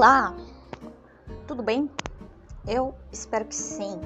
Olá! 0.00 0.34
Tudo 1.46 1.62
bem? 1.62 1.90
Eu 2.66 2.94
espero 3.12 3.44
que 3.44 3.54
sim. 3.54 4.00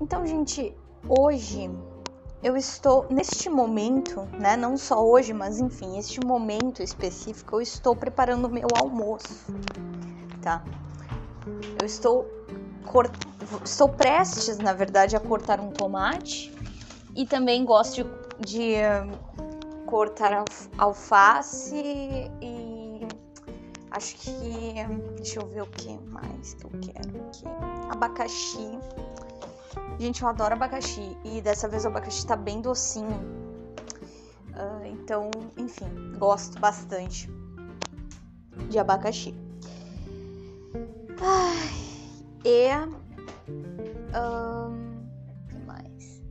Então, 0.00 0.26
gente, 0.26 0.74
hoje 1.06 1.70
eu 2.42 2.56
estou 2.56 3.06
neste 3.10 3.50
momento, 3.50 4.26
né? 4.40 4.56
Não 4.56 4.78
só 4.78 5.06
hoje, 5.06 5.34
mas 5.34 5.60
enfim, 5.60 5.98
este 5.98 6.24
momento 6.24 6.82
específico, 6.82 7.56
eu 7.56 7.60
estou 7.60 7.94
preparando 7.94 8.48
meu 8.48 8.66
almoço, 8.74 9.52
tá? 10.40 10.64
Eu 11.78 11.84
estou 11.84 12.26
cort... 12.86 13.12
estou 13.62 13.90
prestes, 13.90 14.56
na 14.56 14.72
verdade, 14.72 15.14
a 15.14 15.20
cortar 15.20 15.60
um 15.60 15.70
tomate 15.70 16.50
e 17.14 17.26
também 17.26 17.62
gosto 17.62 18.04
de, 18.40 18.46
de 18.46 18.76
cortar 19.84 20.42
alface 20.78 21.76
e 22.40 22.51
Acho 23.92 24.16
que. 24.16 24.74
Deixa 25.16 25.38
eu 25.40 25.46
ver 25.46 25.62
o 25.62 25.66
que 25.66 25.98
mais 26.08 26.54
que 26.54 26.64
eu 26.64 26.70
quero 26.80 27.26
aqui. 27.26 27.44
Abacaxi. 27.90 28.78
Gente, 29.98 30.22
eu 30.22 30.28
adoro 30.28 30.54
abacaxi. 30.54 31.16
E 31.24 31.42
dessa 31.42 31.68
vez 31.68 31.84
o 31.84 31.88
abacaxi 31.88 32.26
tá 32.26 32.34
bem 32.34 32.62
docinho. 32.62 33.20
Uh, 34.54 34.84
então, 34.86 35.30
enfim, 35.58 36.12
gosto 36.18 36.58
bastante 36.58 37.30
de 38.70 38.78
abacaxi. 38.78 39.34
E. 42.44 42.68
Um, 44.14 45.06
que 45.48 45.58
mais? 45.66 46.22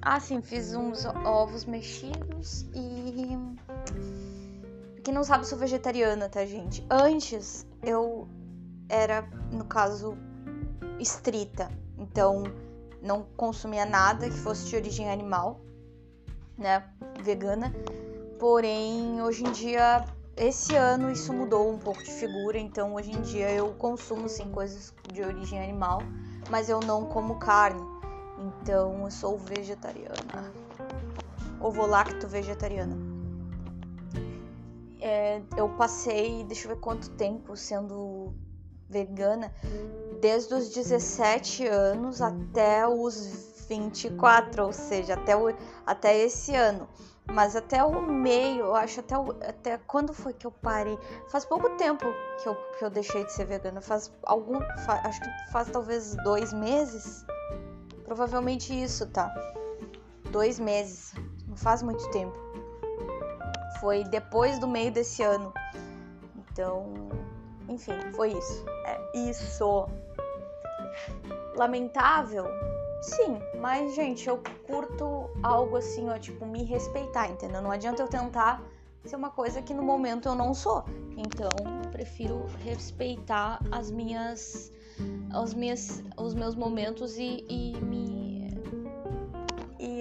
Ah, 0.00 0.20
sim, 0.20 0.40
fiz 0.40 0.74
uns 0.74 1.04
ovos 1.04 1.64
mexidos 1.64 2.66
e 2.72 3.36
quem 5.10 5.14
não 5.16 5.24
sabe, 5.24 5.44
sou 5.44 5.58
vegetariana, 5.58 6.28
tá, 6.28 6.46
gente? 6.46 6.86
Antes 6.88 7.66
eu 7.82 8.28
era, 8.88 9.28
no 9.50 9.64
caso, 9.64 10.16
estrita. 11.00 11.68
Então, 11.98 12.44
não 13.02 13.26
consumia 13.36 13.84
nada 13.84 14.30
que 14.30 14.36
fosse 14.36 14.66
de 14.66 14.76
origem 14.76 15.10
animal, 15.10 15.60
né? 16.56 16.84
Vegana. 17.24 17.74
Porém, 18.38 19.20
hoje 19.20 19.42
em 19.44 19.50
dia, 19.50 20.04
esse 20.36 20.76
ano 20.76 21.10
isso 21.10 21.32
mudou 21.32 21.68
um 21.68 21.78
pouco 21.78 22.04
de 22.04 22.12
figura. 22.12 22.56
Então, 22.56 22.94
hoje 22.94 23.10
em 23.10 23.20
dia 23.20 23.50
eu 23.50 23.74
consumo 23.74 24.28
sim 24.28 24.48
coisas 24.52 24.94
de 25.12 25.22
origem 25.22 25.60
animal, 25.60 26.04
mas 26.48 26.68
eu 26.68 26.78
não 26.78 27.04
como 27.06 27.40
carne. 27.40 27.82
Então, 28.38 29.02
eu 29.02 29.10
sou 29.10 29.36
vegetariana. 29.36 30.52
Ovo 31.60 31.84
lacto 31.84 32.28
vegetariana 32.28 33.09
é, 35.00 35.42
eu 35.56 35.68
passei, 35.70 36.44
deixa 36.44 36.68
eu 36.68 36.74
ver 36.74 36.80
quanto 36.80 37.10
tempo 37.10 37.56
sendo 37.56 38.34
vegana, 38.88 39.54
desde 40.20 40.52
os 40.54 40.68
17 40.68 41.66
anos 41.66 42.20
até 42.20 42.86
os 42.86 43.66
24, 43.68 44.64
ou 44.64 44.72
seja, 44.72 45.14
até, 45.14 45.36
o, 45.36 45.54
até 45.86 46.18
esse 46.18 46.54
ano. 46.54 46.88
Mas 47.32 47.54
até 47.54 47.84
o 47.84 48.02
meio, 48.02 48.64
eu 48.64 48.74
acho 48.74 48.98
até, 48.98 49.16
o, 49.16 49.30
até 49.30 49.78
quando 49.78 50.12
foi 50.12 50.32
que 50.32 50.46
eu 50.46 50.50
parei? 50.50 50.98
Faz 51.28 51.44
pouco 51.44 51.70
tempo 51.76 52.04
que 52.42 52.48
eu, 52.48 52.56
que 52.76 52.84
eu 52.84 52.90
deixei 52.90 53.24
de 53.24 53.32
ser 53.32 53.44
vegana. 53.44 53.80
Faz 53.80 54.12
algum. 54.24 54.58
Acho 54.88 55.20
que 55.20 55.52
faz 55.52 55.70
talvez 55.70 56.16
dois 56.24 56.52
meses. 56.52 57.24
Provavelmente 58.04 58.74
isso, 58.74 59.06
tá? 59.06 59.32
Dois 60.32 60.58
meses. 60.58 61.14
Não 61.46 61.56
faz 61.56 61.82
muito 61.82 62.10
tempo. 62.10 62.49
Foi 63.80 64.04
depois 64.04 64.58
do 64.58 64.68
meio 64.68 64.92
desse 64.92 65.22
ano. 65.22 65.52
Então, 66.36 66.92
enfim, 67.68 67.92
foi 68.14 68.32
isso. 68.32 68.64
É 68.84 69.18
isso. 69.30 69.88
Lamentável? 71.56 72.44
Sim, 73.02 73.38
mas 73.58 73.94
gente, 73.94 74.28
eu 74.28 74.42
curto 74.66 75.30
algo 75.42 75.76
assim, 75.76 76.10
ó, 76.10 76.18
tipo, 76.18 76.44
me 76.44 76.64
respeitar, 76.64 77.28
entendeu? 77.28 77.62
Não 77.62 77.70
adianta 77.70 78.02
eu 78.02 78.08
tentar 78.08 78.62
ser 79.04 79.16
uma 79.16 79.30
coisa 79.30 79.62
que 79.62 79.72
no 79.72 79.82
momento 79.82 80.28
eu 80.28 80.34
não 80.34 80.52
sou. 80.52 80.84
Então, 81.16 81.48
prefiro 81.90 82.46
respeitar 82.62 83.60
as 83.70 83.90
minhas, 83.90 84.70
as 85.32 85.54
minhas, 85.54 86.04
os 86.18 86.34
meus 86.34 86.54
momentos 86.54 87.16
e, 87.16 87.44
e 87.48 87.76
me 87.82 88.19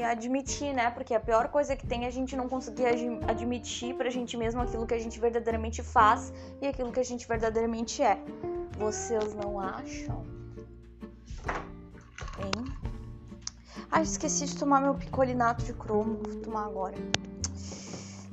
admitir, 0.04 0.74
né? 0.74 0.90
Porque 0.92 1.14
a 1.14 1.20
pior 1.20 1.50
coisa 1.50 1.76
que 1.76 1.86
tem 1.86 2.06
é 2.06 2.08
a 2.08 2.12
gente 2.12 2.36
não 2.36 2.48
conseguir 2.48 2.86
admitir 3.28 3.96
pra 3.96 4.10
gente 4.10 4.36
mesmo 4.38 4.62
aquilo 4.62 4.86
que 4.86 4.94
a 4.94 5.00
gente 5.00 5.20
verdadeiramente 5.20 5.82
faz 5.82 6.34
e 6.62 6.68
aquilo 6.68 6.92
que 6.92 7.00
a 7.00 7.04
gente 7.04 7.28
verdadeiramente 7.28 8.02
é. 8.02 8.18
Vocês 8.78 9.34
não 9.36 9.60
acham? 9.60 10.26
Hein? 12.40 12.80
Ah, 13.92 14.02
esqueci 14.02 14.46
de 14.46 14.58
tomar 14.58 14.82
meu 14.82 14.94
picolinato 14.94 15.64
de 15.64 15.74
cromo. 15.74 16.20
Vou 16.24 16.42
tomar 16.42 16.66
agora. 16.66 16.96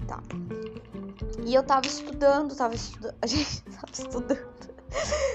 Tá. 0.06 0.22
E 1.44 1.54
eu 1.54 1.62
tava 1.62 1.87
estudando, 1.87 2.54
tava 2.54 2.75
estudando. 2.75 3.15
A 3.22 3.27
gente 3.27 3.62
tava 3.62 3.93
estudando 3.93 4.55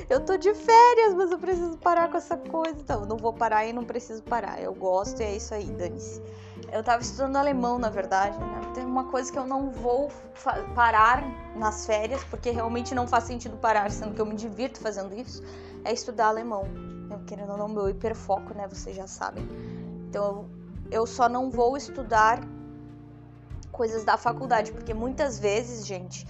eu 0.10 0.20
tô 0.20 0.38
de 0.38 0.54
férias, 0.54 1.14
mas 1.16 1.32
eu 1.32 1.38
preciso 1.38 1.78
parar 1.78 2.10
com 2.10 2.18
essa 2.18 2.38
coisa. 2.38 2.76
Então, 2.80 3.06
não 3.06 3.18
vou 3.18 3.34
parar 3.34 3.66
e 3.66 3.74
não 3.74 3.84
preciso 3.84 4.24
parar. 4.24 4.62
Eu 4.62 4.74
gosto 4.74 5.22
e 5.22 5.24
é 5.24 5.36
isso 5.36 5.54
aí, 5.54 5.66
dane-se. 5.66 6.22
Eu 6.72 6.84
tava 6.84 7.02
estudando 7.02 7.36
alemão, 7.36 7.78
na 7.78 7.90
verdade, 7.90 8.38
né? 8.40 8.62
Tem 8.74 8.86
uma 8.86 9.06
coisa 9.06 9.32
que 9.32 9.38
eu 9.38 9.46
não 9.46 9.70
vou 9.70 10.10
parar 10.76 11.24
nas 11.56 11.86
férias, 11.86 12.24
porque 12.26 12.50
realmente 12.50 12.96
não 12.96 13.08
faz 13.08 13.26
sentido 13.26 13.58
parar, 13.58 13.92
sendo 13.92 14.14
que 14.14 14.22
eu 14.22 14.26
me 14.26 14.36
divirto 14.36 14.80
fazendo 14.80 15.14
isso, 15.14 15.44
é 15.84 15.92
estudar 15.92 16.28
alemão. 16.28 16.64
Eu 17.10 17.20
querendo 17.26 17.52
ou 17.52 17.58
não, 17.58 17.68
meu 17.68 17.90
hiperfoco, 17.90 18.54
né? 18.54 18.68
Vocês 18.68 18.96
já 18.96 19.08
sabem. 19.08 19.48
Então, 20.08 20.50
eu 20.90 21.06
só 21.06 21.28
não 21.28 21.50
vou 21.50 21.76
estudar 21.76 22.40
coisas 23.72 24.04
da 24.04 24.18
faculdade, 24.18 24.72
porque 24.72 24.94
muitas 24.94 25.40
vezes, 25.40 25.86
gente, 25.86 26.28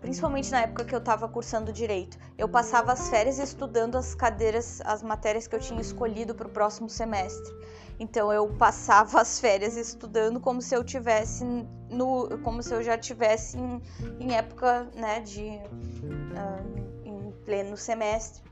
principalmente 0.00 0.50
na 0.50 0.62
época 0.62 0.84
que 0.84 0.94
eu 0.94 0.98
estava 0.98 1.28
cursando 1.28 1.72
direito, 1.72 2.18
eu 2.36 2.48
passava 2.48 2.92
as 2.92 3.08
férias 3.08 3.38
estudando 3.38 3.96
as 3.96 4.14
cadeiras, 4.14 4.80
as 4.84 5.02
matérias 5.02 5.46
que 5.46 5.56
eu 5.56 5.60
tinha 5.60 5.80
escolhido 5.80 6.34
para 6.34 6.46
o 6.46 6.50
próximo 6.50 6.88
semestre. 6.88 7.52
Então 7.98 8.32
eu 8.32 8.48
passava 8.58 9.20
as 9.22 9.40
férias 9.40 9.76
estudando 9.76 10.40
como 10.40 10.60
se 10.60 10.74
eu 10.74 10.84
tivesse 10.84 11.44
no, 11.90 12.38
como 12.42 12.62
se 12.62 12.74
eu 12.74 12.82
já 12.82 12.98
tivesse 12.98 13.56
em, 13.56 13.80
em 14.20 14.34
época, 14.34 14.88
né, 14.94 15.20
de 15.20 15.42
uh, 15.42 17.04
em 17.04 17.32
pleno 17.44 17.76
semestre. 17.76 18.42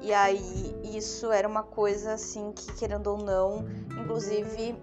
E 0.00 0.12
aí 0.12 0.74
isso 0.84 1.30
era 1.32 1.48
uma 1.48 1.62
coisa 1.62 2.12
assim 2.14 2.52
que 2.52 2.72
querendo 2.74 3.08
ou 3.08 3.18
não, 3.18 3.66
inclusive 4.00 4.74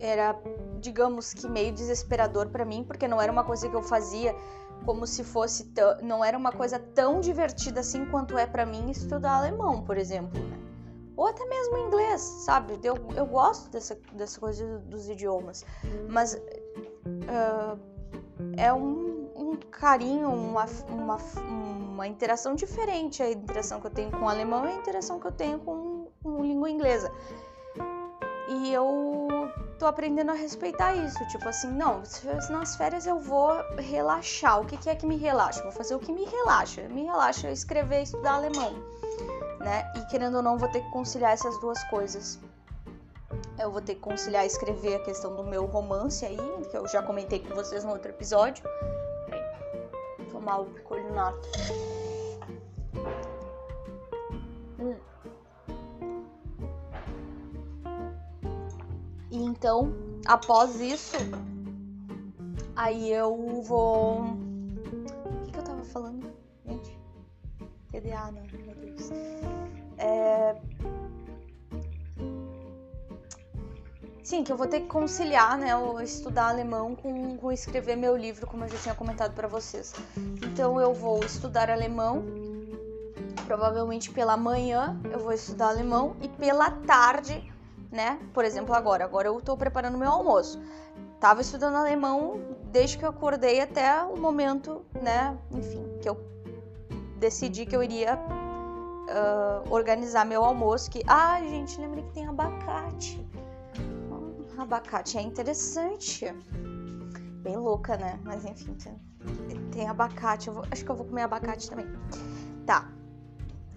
era 0.00 0.34
digamos 0.80 1.32
que 1.34 1.48
meio 1.48 1.72
desesperador 1.72 2.48
para 2.48 2.64
mim, 2.64 2.82
porque 2.84 3.06
não 3.06 3.20
era 3.20 3.30
uma 3.30 3.44
coisa 3.44 3.68
que 3.68 3.76
eu 3.76 3.82
fazia 3.82 4.34
como 4.84 5.06
se 5.06 5.22
fosse 5.22 5.70
não 6.02 6.24
era 6.24 6.36
uma 6.36 6.52
coisa 6.52 6.78
tão 6.78 7.20
divertida 7.20 7.80
assim 7.80 8.06
quanto 8.06 8.38
é 8.38 8.46
para 8.46 8.64
mim 8.64 8.90
estudar 8.90 9.32
alemão, 9.32 9.84
por 9.84 9.98
exemplo, 9.98 10.40
né? 10.40 10.58
ou 11.20 11.26
até 11.26 11.44
mesmo 11.44 11.76
inglês, 11.76 12.22
sabe? 12.22 12.78
Eu, 12.82 12.96
eu 13.14 13.26
gosto 13.26 13.70
dessa, 13.70 13.94
dessa 14.14 14.40
coisa 14.40 14.78
dos 14.78 15.06
idiomas, 15.06 15.66
mas 16.08 16.32
uh, 16.32 17.78
é 18.56 18.72
um, 18.72 19.30
um 19.36 19.56
carinho, 19.70 20.30
uma, 20.30 20.64
uma, 20.88 21.18
uma, 21.46 22.08
interação 22.08 22.54
diferente 22.54 23.22
a 23.22 23.30
interação 23.30 23.82
que 23.82 23.86
eu 23.86 23.90
tenho 23.90 24.10
com 24.10 24.24
o 24.24 24.28
alemão 24.30 24.64
e 24.64 24.68
a 24.68 24.76
interação 24.76 25.20
que 25.20 25.26
eu 25.26 25.32
tenho 25.32 25.58
com, 25.58 26.08
com 26.22 26.42
língua 26.42 26.70
inglesa. 26.70 27.12
E 28.48 28.72
eu 28.72 29.28
tô 29.80 29.86
aprendendo 29.86 30.30
a 30.30 30.34
respeitar 30.34 30.94
isso. 30.94 31.26
Tipo 31.28 31.48
assim, 31.48 31.68
não, 31.68 32.02
nas 32.50 32.76
férias 32.76 33.06
eu 33.06 33.18
vou 33.18 33.50
relaxar. 33.78 34.60
O 34.60 34.66
que, 34.66 34.76
que 34.76 34.90
é 34.90 34.94
que 34.94 35.06
me 35.06 35.16
relaxa? 35.16 35.62
Vou 35.62 35.72
fazer 35.72 35.94
o 35.94 35.98
que 35.98 36.12
me 36.12 36.24
relaxa. 36.26 36.82
Me 36.82 37.04
relaxa 37.04 37.50
escrever 37.50 38.00
e 38.00 38.02
estudar 38.02 38.34
alemão. 38.34 38.74
Né? 39.58 39.90
E 39.96 40.00
querendo 40.10 40.36
ou 40.36 40.42
não, 40.42 40.58
vou 40.58 40.68
ter 40.68 40.82
que 40.82 40.90
conciliar 40.90 41.32
essas 41.32 41.58
duas 41.60 41.82
coisas. 41.84 42.38
Eu 43.58 43.70
vou 43.72 43.80
ter 43.80 43.94
que 43.94 44.00
conciliar 44.00 44.44
escrever 44.44 44.96
a 44.96 45.00
questão 45.00 45.34
do 45.34 45.44
meu 45.44 45.64
romance 45.64 46.24
aí, 46.26 46.36
que 46.70 46.76
eu 46.76 46.86
já 46.86 47.02
comentei 47.02 47.40
com 47.40 47.54
vocês 47.54 47.82
no 47.82 47.90
outro 47.90 48.10
episódio. 48.10 48.62
Tomar 50.30 50.60
o 50.60 50.66
picolinato. 50.66 51.48
E 59.30 59.42
então, 59.42 59.92
após 60.26 60.80
isso, 60.80 61.16
aí 62.74 63.12
eu 63.12 63.62
vou. 63.62 64.22
O 64.22 65.44
que, 65.44 65.52
que 65.52 65.58
eu 65.58 65.62
tava 65.62 65.84
falando, 65.84 66.26
gente? 66.66 66.98
TDA, 67.92 68.32
né? 68.32 68.42
Meu 68.52 68.74
Deus. 68.74 69.10
É... 69.98 70.56
Sim, 74.22 74.44
que 74.44 74.52
eu 74.52 74.56
vou 74.56 74.68
ter 74.68 74.82
que 74.82 74.86
conciliar, 74.86 75.58
né, 75.58 75.74
o 75.74 76.00
estudar 76.00 76.50
alemão 76.50 76.94
com, 76.94 77.36
com 77.36 77.50
escrever 77.50 77.96
meu 77.96 78.16
livro, 78.16 78.46
como 78.46 78.64
eu 78.64 78.68
já 78.68 78.78
tinha 78.78 78.94
comentado 78.94 79.34
para 79.34 79.48
vocês. 79.48 79.92
Então 80.44 80.80
eu 80.80 80.94
vou 80.94 81.18
estudar 81.24 81.68
alemão, 81.68 82.22
provavelmente 83.44 84.08
pela 84.10 84.36
manhã 84.36 85.00
eu 85.10 85.18
vou 85.18 85.32
estudar 85.32 85.70
alemão 85.70 86.14
e 86.20 86.28
pela 86.28 86.70
tarde, 86.70 87.42
né? 87.90 88.18
Por 88.32 88.44
exemplo, 88.44 88.74
agora, 88.74 89.04
agora 89.04 89.28
eu 89.28 89.40
tô 89.40 89.56
preparando 89.56 89.98
meu 89.98 90.10
almoço. 90.10 90.60
Tava 91.18 91.40
estudando 91.40 91.76
alemão 91.76 92.40
desde 92.70 92.96
que 92.96 93.04
eu 93.04 93.10
acordei 93.10 93.60
até 93.60 94.02
o 94.04 94.16
momento, 94.16 94.84
né, 95.02 95.36
enfim, 95.50 95.84
que 96.00 96.08
eu 96.08 96.18
decidi 97.18 97.66
que 97.66 97.76
eu 97.76 97.82
iria 97.82 98.16
uh, 98.16 99.72
organizar 99.72 100.24
meu 100.24 100.42
almoço. 100.42 100.90
Que, 100.90 101.02
ah, 101.06 101.40
gente, 101.42 101.78
lembrei 101.80 102.04
que 102.04 102.12
tem 102.12 102.26
abacate. 102.26 103.24
Abacate 104.56 105.18
é 105.18 105.22
interessante. 105.22 106.26
Bem 107.42 107.56
louca, 107.56 107.96
né? 107.96 108.18
Mas 108.24 108.44
enfim, 108.44 108.74
tem, 108.74 109.70
tem 109.70 109.88
abacate. 109.88 110.50
Vou, 110.50 110.64
acho 110.70 110.84
que 110.84 110.90
eu 110.90 110.96
vou 110.96 111.06
comer 111.06 111.22
abacate 111.22 111.68
também. 111.68 111.86
Tá. 112.66 112.90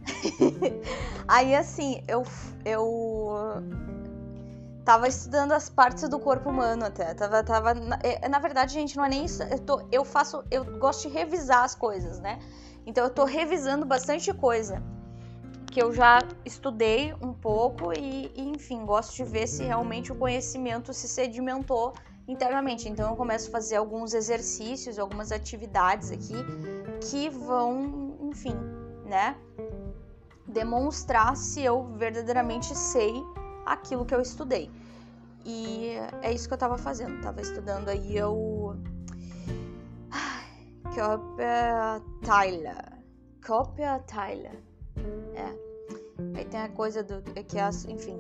Aí 1.28 1.56
assim, 1.56 2.04
eu, 2.08 2.24
eu 2.66 3.64
tava 4.84 5.08
estudando 5.08 5.54
as 5.54 5.70
partes 5.70 6.08
do 6.10 6.20
corpo 6.20 6.50
humano 6.50 6.86
até. 6.86 7.14
Tava, 7.14 7.44
tava, 7.44 7.74
na, 7.74 8.00
é, 8.04 8.28
na 8.28 8.40
verdade, 8.40 8.74
gente, 8.74 8.98
não 8.98 9.06
é 9.06 9.10
nem 9.10 9.26
isso. 9.26 9.44
Eu, 9.44 9.60
tô, 9.60 9.82
eu 9.92 10.06
faço, 10.06 10.44
eu 10.52 10.64
gosto 10.78 11.08
de 11.08 11.14
revisar 11.14 11.64
as 11.64 11.76
coisas, 11.76 12.20
né? 12.20 12.40
Então 12.86 13.04
eu 13.04 13.10
tô 13.10 13.24
revisando 13.24 13.86
bastante 13.86 14.34
coisa 14.34 14.84
que 15.72 15.82
eu 15.82 15.92
já 15.92 16.20
estudei 16.46 17.16
um 17.20 17.34
pouco 17.34 17.94
e, 17.94 18.32
e, 18.36 18.50
enfim, 18.50 18.86
gosto 18.86 19.16
de 19.16 19.24
ver 19.24 19.48
se 19.48 19.64
realmente 19.64 20.12
o 20.12 20.16
conhecimento 20.16 20.94
se 20.94 21.08
sedimentou 21.08 21.94
internamente. 22.28 22.88
Então 22.88 23.10
eu 23.10 23.16
começo 23.16 23.50
a 23.50 23.52
fazer 23.52 23.78
alguns 23.78 24.14
exercícios, 24.14 25.00
algumas 25.00 25.32
atividades 25.32 26.12
aqui 26.12 26.36
que 27.02 27.30
vão, 27.30 28.18
enfim, 28.22 28.56
né, 29.06 29.36
demonstrar 30.46 31.36
se 31.36 31.64
eu 31.64 31.86
verdadeiramente 31.96 32.78
sei 32.78 33.24
aquilo 33.66 34.06
que 34.06 34.14
eu 34.14 34.22
estudei. 34.22 34.70
E 35.46 35.96
é 36.22 36.32
isso 36.32 36.48
que 36.48 36.54
eu 36.54 36.58
tava 36.58 36.78
fazendo. 36.78 37.22
Tava 37.22 37.42
estudando 37.42 37.90
aí 37.90 38.22
o 38.24 38.76
Körperteile. 40.94 42.70
Körperteile. 43.42 44.64
É. 45.36 45.74
Aí 46.38 46.46
tem 46.46 46.62
a 46.62 46.70
coisa 46.70 47.04
do. 47.04 47.22
Que 47.46 47.60
as. 47.60 47.86
Enfim, 47.86 48.20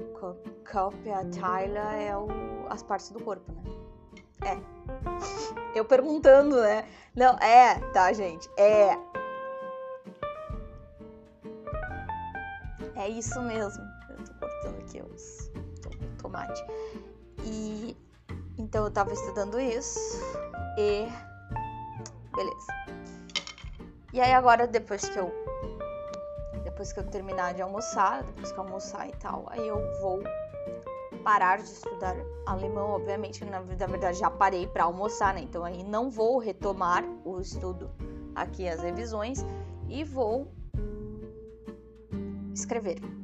Körperteile 0.66 1.78
é 1.78 2.18
o, 2.18 2.28
as 2.70 2.84
partes 2.84 3.12
do 3.12 3.22
corpo, 3.22 3.52
né? 3.52 3.64
É. 4.46 4.58
Eu 5.74 5.86
perguntando, 5.86 6.60
né? 6.62 6.86
Não, 7.16 7.38
é, 7.38 7.80
tá, 7.92 8.12
gente? 8.12 8.50
É. 8.58 8.98
É 12.96 13.10
isso 13.10 13.42
mesmo. 13.42 13.93
Cortando 14.44 14.80
aqui 14.80 15.02
os 15.02 15.52
tomate. 16.22 16.66
E 17.44 17.96
então 18.58 18.86
eu 18.86 18.92
tava 18.92 19.14
estudando 19.14 19.60
isso 19.60 20.00
e 20.78 21.08
beleza. 22.36 22.68
E 24.12 24.20
aí 24.20 24.34
agora 24.34 24.68
depois 24.68 25.08
que 25.08 25.18
eu 25.18 25.32
depois 26.64 26.92
que 26.92 27.00
eu 27.00 27.04
terminar 27.06 27.54
de 27.54 27.62
almoçar, 27.62 28.24
depois 28.24 28.52
que 28.52 28.58
eu 28.58 28.64
almoçar 28.64 29.08
e 29.08 29.14
tal, 29.14 29.46
aí 29.50 29.68
eu 29.68 29.78
vou 30.02 30.20
parar 31.24 31.58
de 31.58 31.64
estudar 31.64 32.16
alemão, 32.46 32.90
obviamente, 32.90 33.46
na, 33.46 33.62
na 33.62 33.88
verdade 33.88 34.18
já 34.18 34.30
parei 34.30 34.68
para 34.68 34.84
almoçar, 34.84 35.34
né? 35.34 35.42
Então 35.42 35.64
aí 35.64 35.84
não 35.84 36.10
vou 36.10 36.38
retomar 36.38 37.04
o 37.24 37.40
estudo 37.40 37.90
aqui 38.36 38.68
as 38.68 38.82
revisões 38.82 39.46
e 39.88 40.04
vou 40.04 40.52
escrever. 42.54 43.23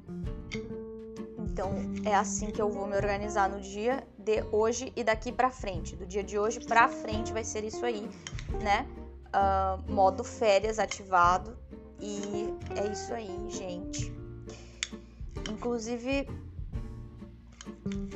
Então 1.60 1.74
é 2.06 2.16
assim 2.16 2.52
que 2.52 2.62
eu 2.62 2.70
vou 2.70 2.88
me 2.88 2.96
organizar 2.96 3.50
no 3.50 3.60
dia 3.60 4.08
de 4.18 4.42
hoje 4.50 4.94
e 4.96 5.04
daqui 5.04 5.30
para 5.30 5.50
frente. 5.50 5.94
Do 5.94 6.06
dia 6.06 6.24
de 6.24 6.40
hoje 6.40 6.62
para 6.62 6.88
frente 6.88 7.34
vai 7.34 7.44
ser 7.44 7.66
isso 7.66 7.86
aí, 7.86 8.10
né? 8.64 8.88
Uh, 9.28 9.92
modo 9.92 10.24
férias 10.24 10.80
ativado 10.80 11.58
e 12.00 12.48
é 12.78 12.90
isso 12.90 13.14
aí, 13.14 13.30
gente. 13.50 14.10
Inclusive, 15.52 16.30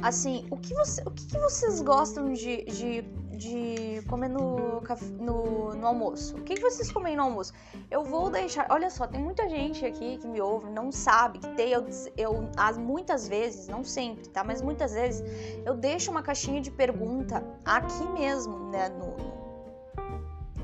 assim, 0.01 0.47
o 0.49 0.55
que, 0.55 0.73
você, 0.73 1.01
o 1.05 1.11
que, 1.11 1.37
vocês 1.37 1.81
gostam 1.81 2.31
de, 2.31 2.63
de, 2.63 3.02
de 3.43 4.01
comer 4.07 4.29
no, 4.29 4.81
no, 5.19 5.73
no, 5.73 5.87
almoço? 5.87 6.37
O 6.37 6.41
que, 6.43 6.55
que 6.55 6.61
vocês 6.61 6.91
comem 6.91 7.15
no 7.15 7.23
almoço? 7.23 7.53
Eu 7.91 8.03
vou 8.03 8.29
deixar. 8.29 8.65
Olha 8.69 8.89
só, 8.89 9.05
tem 9.05 9.21
muita 9.21 9.49
gente 9.49 9.85
aqui 9.85 10.17
que 10.17 10.27
me 10.27 10.39
ouve, 10.39 10.69
não 10.69 10.91
sabe 10.91 11.39
que 11.39 11.49
tem. 11.49 11.71
Eu, 11.71 11.85
eu 12.17 12.49
as, 12.55 12.77
muitas 12.77 13.27
vezes, 13.27 13.67
não 13.67 13.83
sempre, 13.83 14.29
tá? 14.29 14.43
Mas 14.43 14.61
muitas 14.61 14.93
vezes 14.93 15.23
eu 15.65 15.75
deixo 15.75 16.09
uma 16.09 16.23
caixinha 16.23 16.61
de 16.61 16.71
pergunta 16.71 17.43
aqui 17.65 18.07
mesmo, 18.13 18.69
né? 18.69 18.89
No, 18.89 19.17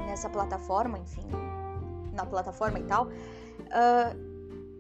nessa 0.06 0.30
plataforma, 0.30 0.98
enfim, 0.98 1.28
na 2.14 2.25
plataforma 2.25 2.80
e 2.80 2.84
tal, 2.84 3.08
uh, 3.08 4.29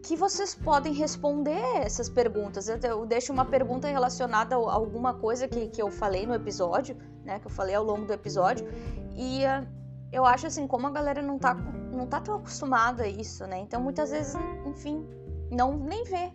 que 0.09 0.15
vocês 0.15 0.55
podem 0.55 0.91
responder 0.91 1.61
essas 1.85 2.09
perguntas. 2.09 2.67
Eu, 2.67 3.05
deixo 3.05 3.31
uma 3.31 3.45
pergunta 3.45 3.87
relacionada 3.87 4.55
a 4.55 4.57
alguma 4.57 5.13
coisa 5.13 5.47
que, 5.47 5.67
que 5.67 5.79
eu 5.79 5.91
falei 5.91 6.25
no 6.25 6.33
episódio, 6.33 6.97
né? 7.23 7.37
Que 7.37 7.45
eu 7.45 7.51
falei 7.51 7.75
ao 7.75 7.83
longo 7.83 8.07
do 8.07 8.13
episódio. 8.13 8.67
E 9.15 9.43
uh, 9.45 9.67
eu 10.11 10.25
acho 10.25 10.47
assim, 10.47 10.65
como 10.65 10.87
a 10.87 10.89
galera 10.89 11.21
não 11.21 11.37
tá, 11.37 11.53
não 11.53 12.07
tá 12.07 12.19
tão 12.19 12.37
acostumada 12.37 13.03
a 13.03 13.07
isso, 13.07 13.45
né? 13.45 13.59
Então 13.59 13.79
muitas 13.79 14.09
vezes, 14.09 14.33
enfim, 14.65 15.07
não 15.51 15.77
nem 15.77 16.03
vê. 16.05 16.33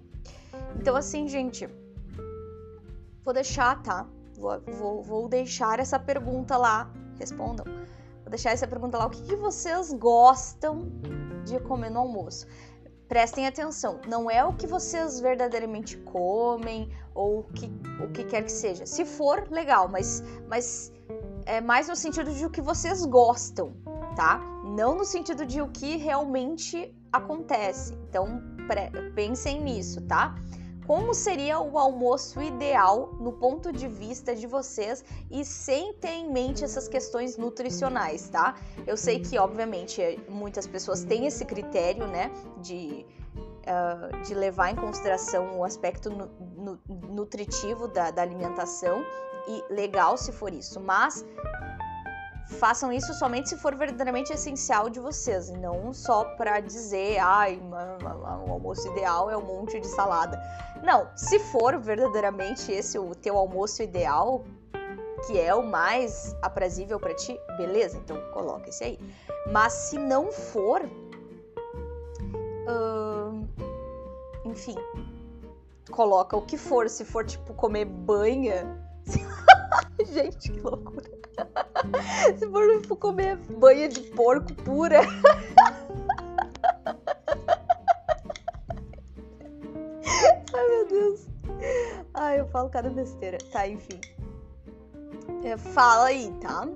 Então, 0.76 0.94
assim, 0.94 1.26
gente, 1.26 1.68
vou 3.24 3.34
deixar, 3.34 3.82
tá? 3.82 4.06
Vou, 4.38 4.60
vou, 4.68 5.02
vou 5.02 5.28
deixar 5.28 5.80
essa 5.80 5.98
pergunta 5.98 6.56
lá. 6.56 6.92
Respondam 7.18 7.64
Vou 8.24 8.30
deixar 8.30 8.52
essa 8.52 8.68
pergunta 8.68 8.96
lá. 8.96 9.06
O 9.06 9.10
que, 9.10 9.22
que 9.22 9.36
vocês 9.36 9.92
gostam 9.92 10.92
de 11.44 11.58
comer 11.58 11.90
no 11.90 11.98
almoço? 11.98 12.46
Prestem 13.14 13.46
atenção, 13.46 14.00
não 14.08 14.28
é 14.28 14.44
o 14.44 14.52
que 14.52 14.66
vocês 14.66 15.20
verdadeiramente 15.20 15.96
comem 15.98 16.90
ou 17.14 17.38
o 17.38 17.42
que, 17.44 17.70
o 18.02 18.10
que 18.10 18.24
quer 18.24 18.42
que 18.42 18.50
seja. 18.50 18.84
Se 18.86 19.04
for, 19.04 19.46
legal, 19.52 19.86
mas, 19.86 20.20
mas 20.48 20.92
é 21.46 21.60
mais 21.60 21.86
no 21.86 21.94
sentido 21.94 22.32
de 22.32 22.44
o 22.44 22.50
que 22.50 22.60
vocês 22.60 23.06
gostam, 23.06 23.72
tá? 24.16 24.40
Não 24.64 24.96
no 24.96 25.04
sentido 25.04 25.46
de 25.46 25.62
o 25.62 25.68
que 25.68 25.96
realmente 25.96 26.92
acontece. 27.12 27.94
Então, 28.08 28.42
pensem 29.14 29.62
nisso, 29.62 30.00
tá? 30.08 30.34
Como 30.86 31.14
seria 31.14 31.58
o 31.58 31.78
almoço 31.78 32.42
ideal 32.42 33.14
no 33.18 33.32
ponto 33.32 33.72
de 33.72 33.88
vista 33.88 34.34
de 34.34 34.46
vocês 34.46 35.04
e 35.30 35.44
sem 35.44 35.92
ter 35.94 36.10
em 36.10 36.30
mente 36.30 36.64
essas 36.64 36.88
questões 36.88 37.36
nutricionais, 37.36 38.28
tá? 38.28 38.56
Eu 38.86 38.96
sei 38.96 39.20
que, 39.20 39.38
obviamente, 39.38 40.20
muitas 40.28 40.66
pessoas 40.66 41.04
têm 41.04 41.26
esse 41.26 41.44
critério, 41.44 42.06
né, 42.06 42.30
de, 42.60 43.06
uh, 43.34 44.22
de 44.22 44.34
levar 44.34 44.70
em 44.70 44.76
consideração 44.76 45.58
o 45.58 45.64
aspecto 45.64 46.10
nu 46.10 46.28
nu 46.56 46.78
nutritivo 47.08 47.88
da, 47.88 48.10
da 48.10 48.22
alimentação 48.22 49.04
e 49.46 49.72
legal 49.72 50.16
se 50.16 50.32
for 50.32 50.52
isso, 50.52 50.80
mas 50.80 51.24
façam 52.46 52.92
isso 52.92 53.12
somente 53.14 53.48
se 53.48 53.56
for 53.56 53.74
verdadeiramente 53.74 54.32
essencial 54.32 54.88
de 54.90 55.00
vocês, 55.00 55.48
e 55.48 55.56
não 55.56 55.92
só 55.92 56.24
para 56.36 56.60
dizer, 56.60 57.18
ai, 57.18 57.60
o 58.46 58.52
almoço 58.52 58.86
ideal 58.88 59.30
é 59.30 59.36
um 59.36 59.44
monte 59.44 59.80
de 59.80 59.86
salada. 59.86 60.40
Não, 60.82 61.08
se 61.16 61.38
for 61.38 61.78
verdadeiramente 61.78 62.70
esse 62.70 62.98
o 62.98 63.14
teu 63.14 63.36
almoço 63.36 63.82
ideal, 63.82 64.44
que 65.26 65.38
é 65.40 65.54
o 65.54 65.62
mais 65.62 66.36
aprazível 66.42 67.00
para 67.00 67.14
ti, 67.14 67.38
beleza, 67.56 67.96
então 67.96 68.20
coloca 68.32 68.68
esse 68.68 68.84
aí. 68.84 68.98
Mas 69.50 69.72
se 69.72 69.98
não 69.98 70.30
for, 70.30 70.82
hum, 72.68 73.46
enfim, 74.44 74.76
coloca 75.90 76.36
o 76.36 76.42
que 76.42 76.56
for. 76.56 76.88
Se 76.88 77.04
for 77.04 77.24
tipo 77.24 77.54
comer 77.54 77.84
banha, 77.84 78.78
gente, 80.12 80.52
que 80.52 80.60
loucura. 80.60 81.10
Se 82.38 82.46
for 82.86 82.96
comer 82.96 83.36
banha 83.36 83.88
de 83.88 84.00
porco 84.00 84.54
pura. 84.54 85.00
Ai, 90.54 90.68
meu 90.68 90.86
Deus. 90.86 91.26
Ai, 92.14 92.40
eu 92.40 92.46
falo 92.48 92.68
cada 92.70 92.90
besteira. 92.90 93.38
Tá, 93.52 93.66
enfim. 93.66 94.00
É, 95.42 95.56
fala 95.58 96.06
aí, 96.06 96.32
tá? 96.40 96.66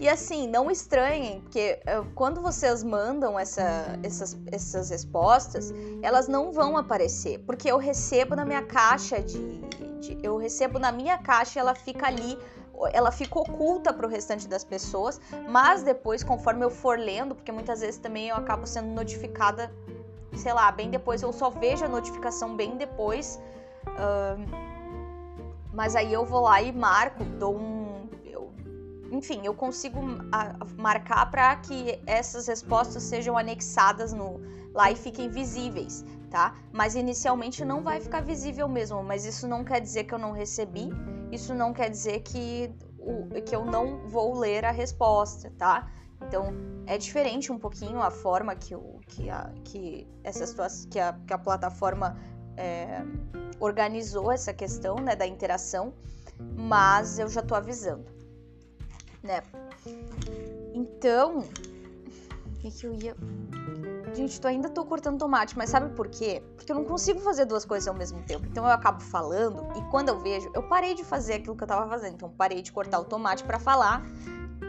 E 0.00 0.08
assim, 0.08 0.46
não 0.46 0.70
estranhem, 0.70 1.40
porque 1.40 1.80
uh, 1.86 2.04
quando 2.14 2.40
vocês 2.40 2.84
mandam 2.84 3.38
essa, 3.38 3.98
essas, 4.02 4.36
essas 4.46 4.90
respostas, 4.90 5.72
elas 6.02 6.28
não 6.28 6.52
vão 6.52 6.76
aparecer, 6.76 7.40
porque 7.40 7.70
eu 7.70 7.78
recebo 7.78 8.36
na 8.36 8.44
minha 8.44 8.62
caixa 8.62 9.20
de, 9.20 9.61
gente. 10.02 10.18
Eu 10.22 10.36
recebo 10.36 10.78
na 10.78 10.90
minha 10.90 11.18
caixa 11.18 11.60
ela 11.60 11.74
fica 11.74 12.06
ali 12.06 12.38
ela 12.92 13.12
fica 13.12 13.38
oculta 13.38 13.92
para 13.92 14.04
o 14.04 14.10
restante 14.10 14.48
das 14.48 14.64
pessoas, 14.64 15.20
mas 15.48 15.84
depois, 15.84 16.24
conforme 16.24 16.64
eu 16.64 16.70
for 16.70 16.98
lendo, 16.98 17.32
porque 17.32 17.52
muitas 17.52 17.80
vezes 17.80 18.00
também 18.00 18.28
eu 18.28 18.34
acabo 18.34 18.66
sendo 18.66 18.88
notificada, 18.88 19.72
sei 20.34 20.52
lá, 20.52 20.72
bem 20.72 20.90
depois, 20.90 21.22
eu 21.22 21.32
só 21.32 21.48
vejo 21.48 21.84
a 21.84 21.88
notificação 21.88 22.56
bem 22.56 22.76
depois, 22.76 23.38
uh, 23.86 24.44
mas 25.72 25.94
aí 25.94 26.12
eu 26.12 26.24
vou 26.24 26.40
lá 26.40 26.60
e 26.60 26.72
marco, 26.72 27.22
dou 27.22 27.56
um. 27.56 28.08
Eu, 28.24 28.50
enfim, 29.12 29.42
eu 29.44 29.54
consigo 29.54 30.00
marcar 30.76 31.30
para 31.30 31.54
que 31.56 32.00
essas 32.04 32.48
respostas 32.48 33.04
sejam 33.04 33.38
anexadas 33.38 34.12
no, 34.12 34.40
lá 34.74 34.90
e 34.90 34.96
fiquem 34.96 35.28
visíveis 35.28 36.04
tá? 36.32 36.56
Mas 36.72 36.94
inicialmente 36.94 37.62
não 37.62 37.82
vai 37.82 38.00
ficar 38.00 38.22
visível 38.22 38.66
mesmo, 38.66 39.02
mas 39.02 39.26
isso 39.26 39.46
não 39.46 39.62
quer 39.62 39.80
dizer 39.80 40.04
que 40.04 40.14
eu 40.14 40.18
não 40.18 40.32
recebi, 40.32 40.88
isso 41.30 41.54
não 41.54 41.74
quer 41.74 41.90
dizer 41.90 42.20
que, 42.20 42.74
o, 42.98 43.28
que 43.42 43.54
eu 43.54 43.66
não 43.66 44.08
vou 44.08 44.38
ler 44.38 44.64
a 44.64 44.70
resposta, 44.70 45.52
tá? 45.58 45.92
Então 46.22 46.46
é 46.86 46.96
diferente 46.96 47.52
um 47.52 47.58
pouquinho 47.58 48.00
a 48.00 48.10
forma 48.10 48.56
que, 48.56 48.74
o, 48.74 48.98
que, 49.06 49.28
a, 49.28 49.52
que, 49.62 50.08
essa 50.24 50.46
situação, 50.46 50.88
que, 50.88 50.98
a, 50.98 51.12
que 51.12 51.34
a 51.34 51.38
plataforma 51.38 52.16
é, 52.56 53.02
organizou 53.60 54.32
essa 54.32 54.54
questão 54.54 54.96
né, 54.96 55.14
da 55.14 55.26
interação, 55.26 55.92
mas 56.56 57.18
eu 57.18 57.28
já 57.28 57.42
tô 57.42 57.54
avisando, 57.54 58.06
né? 59.22 59.42
Então, 60.72 61.40
o 61.40 62.58
que, 62.58 62.70
que 62.70 62.86
eu 62.86 62.94
ia 62.94 63.14
Gente, 64.14 64.38
tu 64.40 64.46
ainda 64.46 64.68
tô 64.68 64.84
cortando 64.84 65.18
tomate, 65.18 65.56
mas 65.56 65.70
sabe 65.70 65.94
por 65.94 66.08
quê? 66.08 66.42
Porque 66.54 66.70
eu 66.70 66.76
não 66.76 66.84
consigo 66.84 67.18
fazer 67.20 67.46
duas 67.46 67.64
coisas 67.64 67.88
ao 67.88 67.94
mesmo 67.94 68.22
tempo. 68.22 68.46
Então 68.46 68.64
eu 68.64 68.70
acabo 68.70 69.00
falando 69.00 69.66
e 69.76 69.82
quando 69.90 70.10
eu 70.10 70.20
vejo, 70.20 70.50
eu 70.54 70.62
parei 70.62 70.94
de 70.94 71.02
fazer 71.02 71.34
aquilo 71.34 71.56
que 71.56 71.64
eu 71.64 71.68
tava 71.68 71.88
fazendo. 71.88 72.14
Então 72.14 72.28
parei 72.30 72.60
de 72.60 72.70
cortar 72.70 73.00
o 73.00 73.04
tomate 73.04 73.42
para 73.44 73.58
falar 73.58 74.04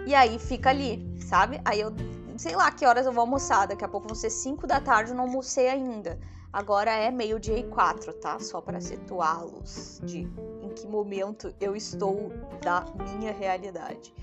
e 0.07 0.15
aí 0.15 0.39
fica 0.39 0.69
ali, 0.69 1.05
sabe? 1.19 1.59
Aí 1.65 1.81
eu 1.81 1.93
sei 2.37 2.55
lá 2.55 2.71
que 2.71 2.85
horas 2.85 3.05
eu 3.05 3.11
vou 3.11 3.21
almoçar. 3.21 3.67
Daqui 3.67 3.83
a 3.83 3.87
pouco 3.87 4.07
vão 4.07 4.15
ser 4.15 4.29
5 4.29 4.65
da 4.65 4.79
tarde, 4.79 5.11
eu 5.11 5.15
não 5.15 5.25
almocei 5.25 5.67
ainda. 5.67 6.19
Agora 6.51 6.91
é 6.91 7.11
meio-dia 7.11 7.57
e 7.57 7.63
quatro, 7.63 8.13
tá? 8.13 8.39
Só 8.39 8.61
para 8.61 8.79
situá-los 8.79 9.99
de 10.03 10.27
em 10.61 10.69
que 10.69 10.87
momento 10.87 11.53
eu 11.59 11.75
estou 11.75 12.31
da 12.61 12.85
minha 13.17 13.33
realidade, 13.33 14.13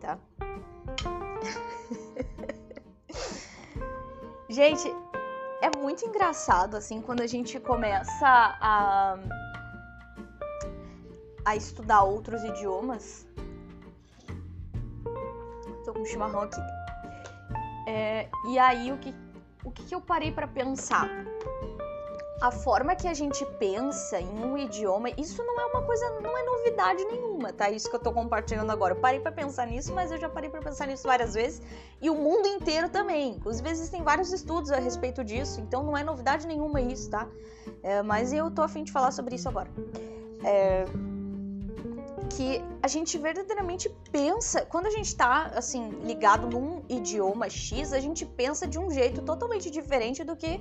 tá? 0.00 0.18
Gente, 4.52 4.94
é 5.62 5.70
muito 5.70 6.04
engraçado 6.04 6.76
assim 6.76 7.00
quando 7.00 7.22
a 7.22 7.26
gente 7.26 7.58
começa 7.58 8.28
a 8.60 9.16
a 11.42 11.56
estudar 11.56 12.02
outros 12.02 12.44
idiomas. 12.44 13.26
Tô 15.86 15.94
com 15.94 16.04
chimarrão 16.04 16.42
aqui. 16.42 16.60
É, 17.88 18.28
e 18.50 18.58
aí 18.58 18.92
o 18.92 18.98
que 18.98 19.14
o 19.64 19.70
que, 19.70 19.84
que 19.84 19.94
eu 19.94 20.02
parei 20.02 20.30
para 20.30 20.46
pensar? 20.46 21.08
A 22.42 22.50
forma 22.50 22.96
que 22.96 23.06
a 23.06 23.14
gente 23.14 23.46
pensa 23.60 24.20
em 24.20 24.44
um 24.44 24.58
idioma, 24.58 25.10
isso 25.16 25.44
não 25.44 25.60
é 25.60 25.66
uma 25.66 25.82
coisa, 25.82 26.18
não 26.20 26.36
é 26.36 26.42
novidade 26.42 27.04
nenhuma, 27.04 27.52
tá? 27.52 27.70
Isso 27.70 27.88
que 27.88 27.94
eu 27.94 28.00
tô 28.00 28.12
compartilhando 28.12 28.68
agora. 28.72 28.94
Eu 28.94 29.00
parei 29.00 29.20
para 29.20 29.30
pensar 29.30 29.64
nisso, 29.68 29.94
mas 29.94 30.10
eu 30.10 30.18
já 30.18 30.28
parei 30.28 30.50
para 30.50 30.60
pensar 30.60 30.88
nisso 30.88 31.06
várias 31.06 31.34
vezes 31.34 31.62
e 32.00 32.10
o 32.10 32.16
mundo 32.16 32.48
inteiro 32.48 32.88
também. 32.88 33.36
Inclusive 33.36 33.70
existem 33.70 34.02
vários 34.02 34.32
estudos 34.32 34.72
a 34.72 34.80
respeito 34.80 35.22
disso, 35.22 35.60
então 35.60 35.84
não 35.84 35.96
é 35.96 36.02
novidade 36.02 36.44
nenhuma 36.48 36.80
isso, 36.80 37.10
tá? 37.10 37.28
É, 37.80 38.02
mas 38.02 38.32
eu 38.32 38.50
tô 38.50 38.62
afim 38.62 38.82
de 38.82 38.90
falar 38.90 39.12
sobre 39.12 39.36
isso 39.36 39.48
agora. 39.48 39.70
É, 40.42 40.84
que 42.28 42.60
a 42.82 42.88
gente 42.88 43.16
verdadeiramente 43.18 43.88
pensa, 44.10 44.66
quando 44.66 44.86
a 44.86 44.90
gente 44.90 45.14
tá 45.14 45.52
assim 45.54 45.90
ligado 46.02 46.48
num 46.48 46.82
idioma 46.88 47.48
X, 47.48 47.92
a 47.92 48.00
gente 48.00 48.26
pensa 48.26 48.66
de 48.66 48.80
um 48.80 48.90
jeito 48.90 49.22
totalmente 49.22 49.70
diferente 49.70 50.24
do 50.24 50.34
que 50.34 50.60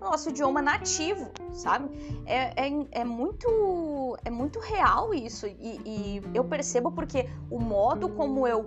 nosso 0.00 0.30
idioma 0.30 0.62
nativo, 0.62 1.30
sabe? 1.52 1.88
É, 2.26 2.66
é, 2.66 2.86
é, 2.92 3.04
muito, 3.04 4.16
é 4.24 4.30
muito 4.30 4.58
real 4.58 5.12
isso. 5.12 5.46
E, 5.46 5.80
e 5.84 6.22
eu 6.34 6.44
percebo 6.44 6.90
porque 6.90 7.28
o 7.50 7.60
modo 7.60 8.08
como 8.08 8.46
eu 8.46 8.66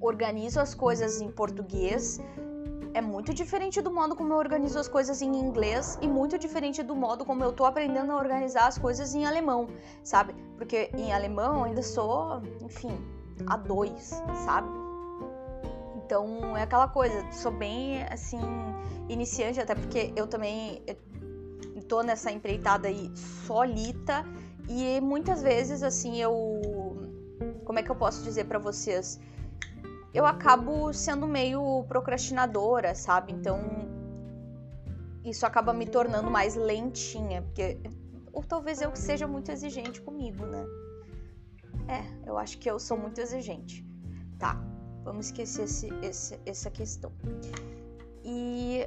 organizo 0.00 0.60
as 0.60 0.74
coisas 0.74 1.20
em 1.20 1.30
português 1.30 2.20
é 2.94 3.00
muito 3.00 3.32
diferente 3.32 3.80
do 3.80 3.90
modo 3.90 4.16
como 4.16 4.32
eu 4.32 4.38
organizo 4.38 4.78
as 4.78 4.88
coisas 4.88 5.22
em 5.22 5.32
inglês 5.36 5.98
e 6.00 6.08
muito 6.08 6.38
diferente 6.38 6.82
do 6.82 6.96
modo 6.96 7.24
como 7.24 7.44
eu 7.44 7.52
tô 7.52 7.64
aprendendo 7.64 8.10
a 8.12 8.16
organizar 8.16 8.66
as 8.66 8.78
coisas 8.78 9.14
em 9.14 9.24
alemão, 9.24 9.68
sabe? 10.02 10.34
Porque 10.56 10.90
em 10.96 11.12
alemão 11.12 11.58
eu 11.58 11.64
ainda 11.64 11.82
sou, 11.82 12.42
enfim, 12.60 12.96
a 13.46 13.56
dois, 13.56 14.22
sabe? 14.44 14.87
Então 16.08 16.56
é 16.56 16.62
aquela 16.62 16.88
coisa, 16.88 17.30
sou 17.30 17.52
bem 17.52 18.02
assim 18.04 18.40
iniciante, 19.10 19.60
até 19.60 19.74
porque 19.74 20.10
eu 20.16 20.26
também 20.26 20.82
tô 21.86 22.02
nessa 22.02 22.32
empreitada 22.32 22.88
aí 22.88 23.14
solita 23.46 24.24
e 24.66 25.02
muitas 25.02 25.42
vezes 25.42 25.82
assim 25.82 26.16
eu 26.16 26.32
como 27.62 27.78
é 27.78 27.82
que 27.82 27.90
eu 27.90 27.94
posso 27.94 28.24
dizer 28.24 28.46
para 28.46 28.58
vocês? 28.58 29.20
Eu 30.14 30.24
acabo 30.24 30.94
sendo 30.94 31.26
meio 31.26 31.84
procrastinadora, 31.86 32.94
sabe? 32.94 33.34
Então 33.34 33.60
isso 35.22 35.44
acaba 35.44 35.74
me 35.74 35.86
tornando 35.86 36.30
mais 36.30 36.54
lentinha, 36.54 37.42
porque 37.42 37.78
ou 38.32 38.42
talvez 38.42 38.80
eu 38.80 38.96
seja 38.96 39.28
muito 39.28 39.50
exigente 39.50 40.00
comigo, 40.00 40.46
né? 40.46 40.64
É, 41.86 42.30
eu 42.30 42.38
acho 42.38 42.56
que 42.56 42.70
eu 42.70 42.78
sou 42.78 42.96
muito 42.96 43.20
exigente. 43.20 43.86
Tá. 44.38 44.58
Vamos 45.04 45.26
esquecer 45.26 45.64
esse, 45.64 45.88
esse, 46.02 46.38
essa 46.44 46.70
questão. 46.70 47.12
E, 48.24 48.86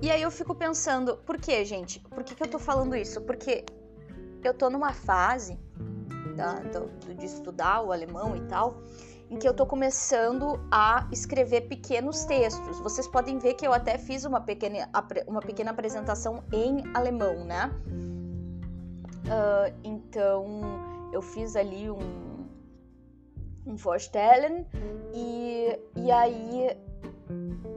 e 0.00 0.10
aí 0.10 0.22
eu 0.22 0.30
fico 0.30 0.54
pensando, 0.54 1.16
por 1.18 1.36
que, 1.38 1.64
gente? 1.64 2.00
Por 2.00 2.22
que, 2.22 2.34
que 2.34 2.42
eu 2.42 2.48
tô 2.48 2.58
falando 2.58 2.94
isso? 2.94 3.20
Porque 3.22 3.64
eu 4.44 4.54
tô 4.54 4.70
numa 4.70 4.92
fase 4.92 5.58
da, 6.36 6.60
do, 6.60 7.14
de 7.14 7.26
estudar 7.26 7.82
o 7.82 7.92
alemão 7.92 8.36
e 8.36 8.40
tal, 8.42 8.82
em 9.28 9.36
que 9.36 9.48
eu 9.48 9.54
tô 9.54 9.66
começando 9.66 10.60
a 10.70 11.08
escrever 11.12 11.62
pequenos 11.62 12.24
textos. 12.24 12.78
Vocês 12.80 13.06
podem 13.06 13.38
ver 13.38 13.54
que 13.54 13.66
eu 13.66 13.72
até 13.72 13.98
fiz 13.98 14.24
uma 14.24 14.40
pequena, 14.40 14.88
uma 15.26 15.40
pequena 15.40 15.70
apresentação 15.70 16.42
em 16.52 16.82
alemão, 16.94 17.44
né? 17.44 17.70
Uh, 19.26 19.78
então 19.84 20.60
eu 21.12 21.22
fiz 21.22 21.54
ali 21.54 21.90
um, 21.90 22.29
Vorstellen 23.76 24.66
e, 25.12 25.78
e 25.96 26.10
aí 26.10 26.76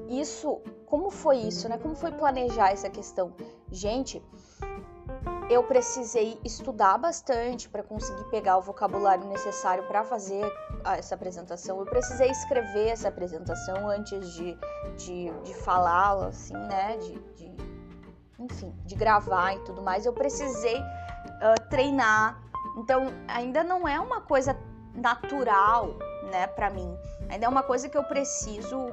isso, 0.09 0.61
como 0.85 1.09
foi 1.09 1.37
isso, 1.37 1.67
né? 1.67 1.77
Como 1.77 1.95
foi 1.95 2.11
planejar 2.11 2.71
essa 2.71 2.89
questão? 2.89 3.33
Gente, 3.71 4.21
eu 5.49 5.63
precisei 5.63 6.39
estudar 6.43 6.97
bastante 6.97 7.67
para 7.69 7.83
conseguir 7.83 8.23
pegar 8.25 8.57
o 8.57 8.61
vocabulário 8.61 9.25
necessário 9.25 9.83
para 9.87 10.03
fazer 10.03 10.43
essa 10.85 11.15
apresentação. 11.15 11.79
Eu 11.79 11.85
precisei 11.85 12.29
escrever 12.29 12.89
essa 12.89 13.09
apresentação 13.09 13.87
antes 13.87 14.33
de, 14.33 14.57
de, 14.97 15.31
de 15.43 15.53
falá-la, 15.55 16.27
assim, 16.27 16.53
né? 16.53 16.97
De, 16.97 17.19
de, 17.35 17.55
enfim, 18.39 18.73
de 18.85 18.95
gravar 18.95 19.55
e 19.55 19.59
tudo 19.59 19.81
mais. 19.81 20.05
Eu 20.05 20.13
precisei 20.13 20.79
uh, 20.79 21.69
treinar. 21.69 22.41
Então, 22.77 23.07
ainda 23.27 23.63
não 23.63 23.87
é 23.87 23.99
uma 23.99 24.21
coisa 24.21 24.57
natural, 24.93 25.95
né, 26.31 26.47
para 26.47 26.69
mim. 26.69 26.97
Ainda 27.29 27.45
é 27.45 27.49
uma 27.49 27.63
coisa 27.63 27.89
que 27.89 27.97
eu 27.97 28.03
preciso 28.03 28.91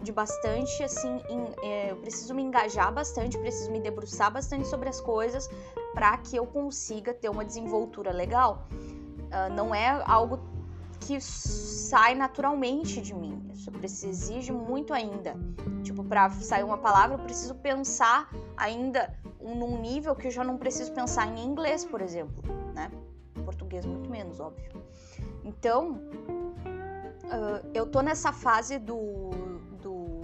de 0.00 0.12
bastante, 0.12 0.82
assim, 0.82 1.20
em, 1.28 1.46
é, 1.62 1.90
eu 1.90 1.96
preciso 1.96 2.34
me 2.34 2.42
engajar 2.42 2.92
bastante, 2.92 3.36
preciso 3.38 3.70
me 3.70 3.80
debruçar 3.80 4.32
bastante 4.32 4.66
sobre 4.66 4.88
as 4.88 5.00
coisas 5.00 5.48
para 5.92 6.16
que 6.18 6.36
eu 6.36 6.46
consiga 6.46 7.12
ter 7.12 7.28
uma 7.28 7.44
desenvoltura 7.44 8.10
legal. 8.10 8.66
Uh, 8.70 9.52
não 9.54 9.74
é 9.74 10.02
algo 10.06 10.40
que 11.00 11.20
sai 11.20 12.14
naturalmente 12.14 13.00
de 13.00 13.14
mim. 13.14 13.46
Isso 13.52 13.70
exige 14.06 14.52
muito 14.52 14.94
ainda. 14.94 15.36
Tipo, 15.82 16.02
para 16.02 16.30
sair 16.30 16.64
uma 16.64 16.78
palavra, 16.78 17.16
eu 17.16 17.22
preciso 17.22 17.54
pensar 17.56 18.30
ainda 18.56 19.12
num 19.40 19.78
nível 19.80 20.14
que 20.14 20.28
eu 20.28 20.30
já 20.30 20.42
não 20.42 20.56
preciso 20.56 20.92
pensar 20.92 21.26
em 21.28 21.44
inglês, 21.44 21.84
por 21.84 22.00
exemplo, 22.00 22.42
né? 22.74 22.90
Português 23.44 23.84
muito 23.84 24.08
menos, 24.08 24.40
óbvio. 24.40 24.82
Então, 25.44 26.00
uh, 27.24 27.70
eu 27.74 27.86
tô 27.86 28.00
nessa 28.00 28.32
fase 28.32 28.78
do, 28.78 29.30
do, 29.82 30.22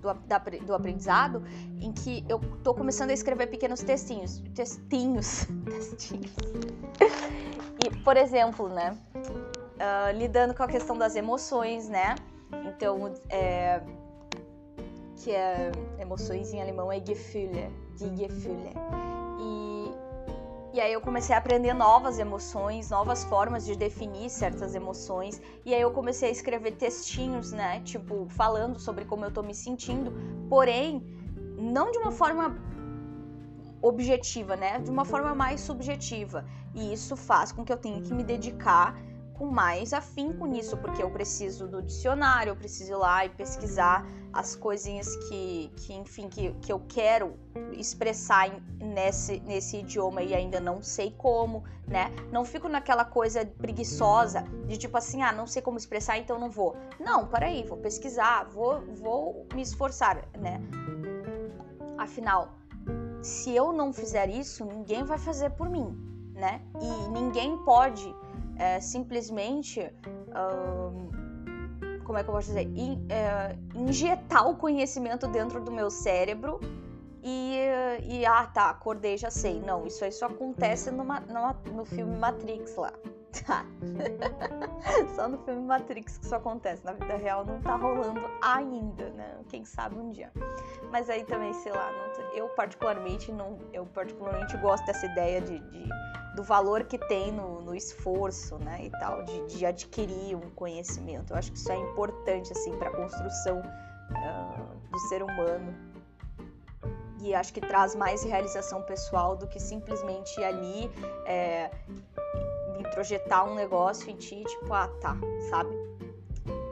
do, 0.00 0.14
da, 0.26 0.38
do, 0.38 0.74
aprendizado 0.74 1.42
em 1.80 1.92
que 1.92 2.24
eu 2.28 2.40
tô 2.62 2.74
começando 2.74 3.10
a 3.10 3.12
escrever 3.12 3.46
pequenos 3.46 3.80
textinhos. 3.82 4.42
Textinhos. 4.54 5.46
textinhos. 5.64 6.34
e, 7.84 7.96
por 8.02 8.16
exemplo, 8.16 8.68
né? 8.68 8.98
Uh, 9.14 10.16
lidando 10.16 10.54
com 10.54 10.62
a 10.62 10.68
questão 10.68 10.98
das 10.98 11.14
emoções, 11.16 11.88
né? 11.88 12.16
Então, 12.66 13.14
é, 13.30 13.80
que 15.16 15.30
é 15.30 15.70
emoções 15.98 16.52
em 16.52 16.60
alemão 16.60 16.90
é 16.90 17.00
Gefühle, 17.00 17.70
die 17.96 18.16
Gefühle. 18.16 18.72
E 19.40 19.71
E 20.72 20.80
aí 20.80 20.90
eu 20.94 21.02
comecei 21.02 21.34
a 21.34 21.38
aprender 21.38 21.74
novas 21.74 22.18
emoções, 22.18 22.88
novas 22.88 23.24
formas 23.24 23.66
de 23.66 23.76
definir 23.76 24.30
certas 24.30 24.74
emoções. 24.74 25.38
E 25.66 25.74
aí 25.74 25.80
eu 25.82 25.90
comecei 25.90 26.30
a 26.30 26.32
escrever 26.32 26.72
textinhos, 26.72 27.52
né? 27.52 27.80
Tipo, 27.80 28.26
falando 28.30 28.78
sobre 28.78 29.04
como 29.04 29.22
eu 29.22 29.30
tô 29.30 29.42
me 29.42 29.54
sentindo. 29.54 30.14
Porém, 30.48 31.04
não 31.58 31.90
de 31.90 31.98
uma 31.98 32.10
forma 32.10 32.56
objetiva, 33.82 34.56
né? 34.56 34.78
De 34.78 34.90
uma 34.90 35.04
forma 35.04 35.34
mais 35.34 35.60
subjetiva. 35.60 36.46
E 36.74 36.90
isso 36.90 37.16
faz 37.16 37.52
com 37.52 37.66
que 37.66 37.72
eu 37.72 37.76
tenha 37.76 38.00
que 38.00 38.14
me 38.14 38.24
dedicar 38.24 38.96
com 39.34 39.50
mais 39.50 39.92
afinco 39.92 40.46
nisso, 40.46 40.78
porque 40.78 41.02
eu 41.02 41.10
preciso 41.10 41.68
do 41.68 41.82
dicionário, 41.82 42.50
eu 42.50 42.56
preciso 42.56 42.92
ir 42.92 42.96
lá 42.96 43.26
e 43.26 43.28
pesquisar 43.28 44.06
as 44.32 44.56
coisinhas 44.56 45.14
que, 45.28 45.70
que 45.76 45.92
enfim, 45.92 46.28
que, 46.28 46.52
que 46.54 46.72
eu 46.72 46.80
quero 46.88 47.34
expressar 47.72 48.50
nesse, 48.78 49.40
nesse 49.40 49.78
idioma 49.78 50.22
e 50.22 50.34
ainda 50.34 50.58
não 50.58 50.82
sei 50.82 51.10
como, 51.16 51.64
né? 51.86 52.10
Não 52.30 52.44
fico 52.44 52.68
naquela 52.68 53.04
coisa 53.04 53.44
preguiçosa 53.44 54.44
de 54.66 54.76
tipo 54.78 54.96
assim, 54.96 55.22
ah, 55.22 55.32
não 55.32 55.46
sei 55.46 55.60
como 55.60 55.76
expressar, 55.76 56.18
então 56.18 56.38
não 56.38 56.50
vou. 56.50 56.76
Não, 56.98 57.26
peraí, 57.26 57.64
vou 57.64 57.76
pesquisar, 57.76 58.44
vou, 58.44 58.80
vou 58.94 59.46
me 59.54 59.62
esforçar, 59.62 60.28
né? 60.38 60.60
Afinal, 61.98 62.54
se 63.22 63.54
eu 63.54 63.72
não 63.72 63.92
fizer 63.92 64.28
isso, 64.28 64.64
ninguém 64.64 65.04
vai 65.04 65.18
fazer 65.18 65.50
por 65.50 65.68
mim, 65.68 65.94
né? 66.34 66.62
E 66.80 67.10
ninguém 67.10 67.56
pode 67.64 68.14
é, 68.56 68.80
simplesmente. 68.80 69.80
Como 72.12 72.20
é 72.20 72.24
que 72.24 72.28
eu 72.28 72.34
posso 72.34 72.48
dizer? 72.48 72.68
In, 72.76 73.06
é, 73.08 73.56
injetar 73.74 74.46
o 74.46 74.54
conhecimento 74.54 75.26
dentro 75.26 75.62
do 75.62 75.72
meu 75.72 75.90
cérebro 75.90 76.60
e, 77.22 77.56
e, 78.06 78.26
ah, 78.26 78.46
tá, 78.46 78.68
acordei, 78.68 79.16
já 79.16 79.30
sei. 79.30 79.60
Não, 79.60 79.86
isso 79.86 80.04
aí 80.04 80.12
só 80.12 80.26
acontece 80.26 80.90
numa, 80.90 81.20
numa, 81.20 81.54
no 81.72 81.86
filme 81.86 82.14
Matrix 82.18 82.76
lá. 82.76 82.92
Tá. 83.46 83.64
Só 85.16 85.26
no 85.26 85.38
filme 85.38 85.62
Matrix 85.62 86.18
que 86.18 86.24
isso 86.26 86.34
acontece. 86.34 86.84
Na 86.84 86.92
vida 86.92 87.16
real 87.16 87.44
não 87.44 87.60
tá 87.62 87.76
rolando 87.76 88.20
ainda, 88.42 89.08
né? 89.10 89.38
Quem 89.48 89.64
sabe 89.64 89.98
um 89.98 90.10
dia. 90.10 90.30
Mas 90.90 91.08
aí 91.08 91.24
também, 91.24 91.52
sei 91.54 91.72
lá, 91.72 91.90
não, 91.90 92.24
eu 92.34 92.48
particularmente 92.50 93.32
não. 93.32 93.58
Eu 93.72 93.86
particularmente 93.86 94.56
gosto 94.58 94.84
dessa 94.84 95.06
ideia 95.06 95.40
de, 95.40 95.58
de 95.58 95.88
do 96.34 96.42
valor 96.42 96.84
que 96.84 96.98
tem 96.98 97.30
no, 97.30 97.60
no 97.60 97.74
esforço, 97.74 98.58
né? 98.58 98.84
E 98.84 98.90
tal, 98.90 99.22
de, 99.24 99.46
de, 99.46 99.66
adquirir 99.66 100.34
um 100.34 100.50
conhecimento. 100.50 101.32
Eu 101.32 101.36
acho 101.36 101.52
que 101.52 101.58
isso 101.58 101.70
é 101.70 101.76
importante, 101.76 102.52
assim, 102.52 102.76
pra 102.76 102.90
construção 102.90 103.60
uh, 103.60 104.90
do 104.90 104.98
ser 105.08 105.22
humano. 105.22 105.74
E 107.20 107.34
acho 107.34 107.52
que 107.52 107.60
traz 107.60 107.94
mais 107.94 108.24
realização 108.24 108.82
pessoal 108.82 109.36
do 109.36 109.46
que 109.46 109.60
simplesmente 109.60 110.40
ir 110.40 110.44
ali. 110.44 110.90
É, 111.26 111.70
introjetar 112.92 113.50
um 113.50 113.54
negócio 113.54 114.10
em 114.10 114.16
ti, 114.16 114.44
tipo, 114.44 114.72
ah, 114.72 114.88
tá, 115.00 115.16
sabe? 115.48 115.74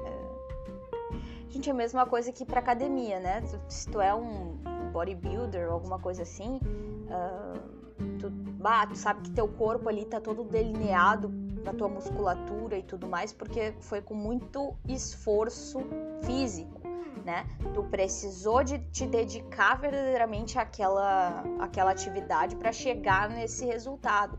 É... 0.05 1.49
Gente, 1.49 1.71
é 1.71 1.73
a 1.73 1.75
mesma 1.75 2.05
coisa 2.05 2.31
que 2.31 2.45
pra 2.45 2.61
academia, 2.61 3.19
né? 3.19 3.43
Se 3.69 3.89
tu 3.89 4.01
é 4.01 4.15
um 4.15 4.59
bodybuilder 4.93 5.69
ou 5.69 5.75
alguma 5.75 5.99
coisa 5.99 6.23
assim, 6.23 6.61
uh, 7.07 8.19
tu, 8.19 8.31
bah, 8.31 8.87
tu 8.87 8.97
sabe 8.97 9.23
que 9.23 9.31
teu 9.31 9.49
corpo 9.49 9.89
ali 9.89 10.05
tá 10.05 10.21
todo 10.21 10.45
delineado 10.45 11.31
na 11.65 11.73
tua 11.73 11.89
musculatura 11.89 12.77
e 12.77 12.83
tudo 12.83 13.07
mais, 13.07 13.33
porque 13.33 13.75
foi 13.81 14.03
com 14.03 14.15
muito 14.15 14.75
esforço 14.87 15.81
físico. 16.23 16.81
Né? 17.25 17.47
Tu 17.75 17.83
precisou 17.85 18.65
de 18.65 18.79
te 18.79 19.07
dedicar 19.07 19.79
verdadeiramente 19.79 20.59
àquela, 20.59 21.45
àquela 21.61 21.91
atividade 21.91 22.57
para 22.57 22.73
chegar 22.73 23.29
nesse 23.29 23.67
resultado. 23.67 24.39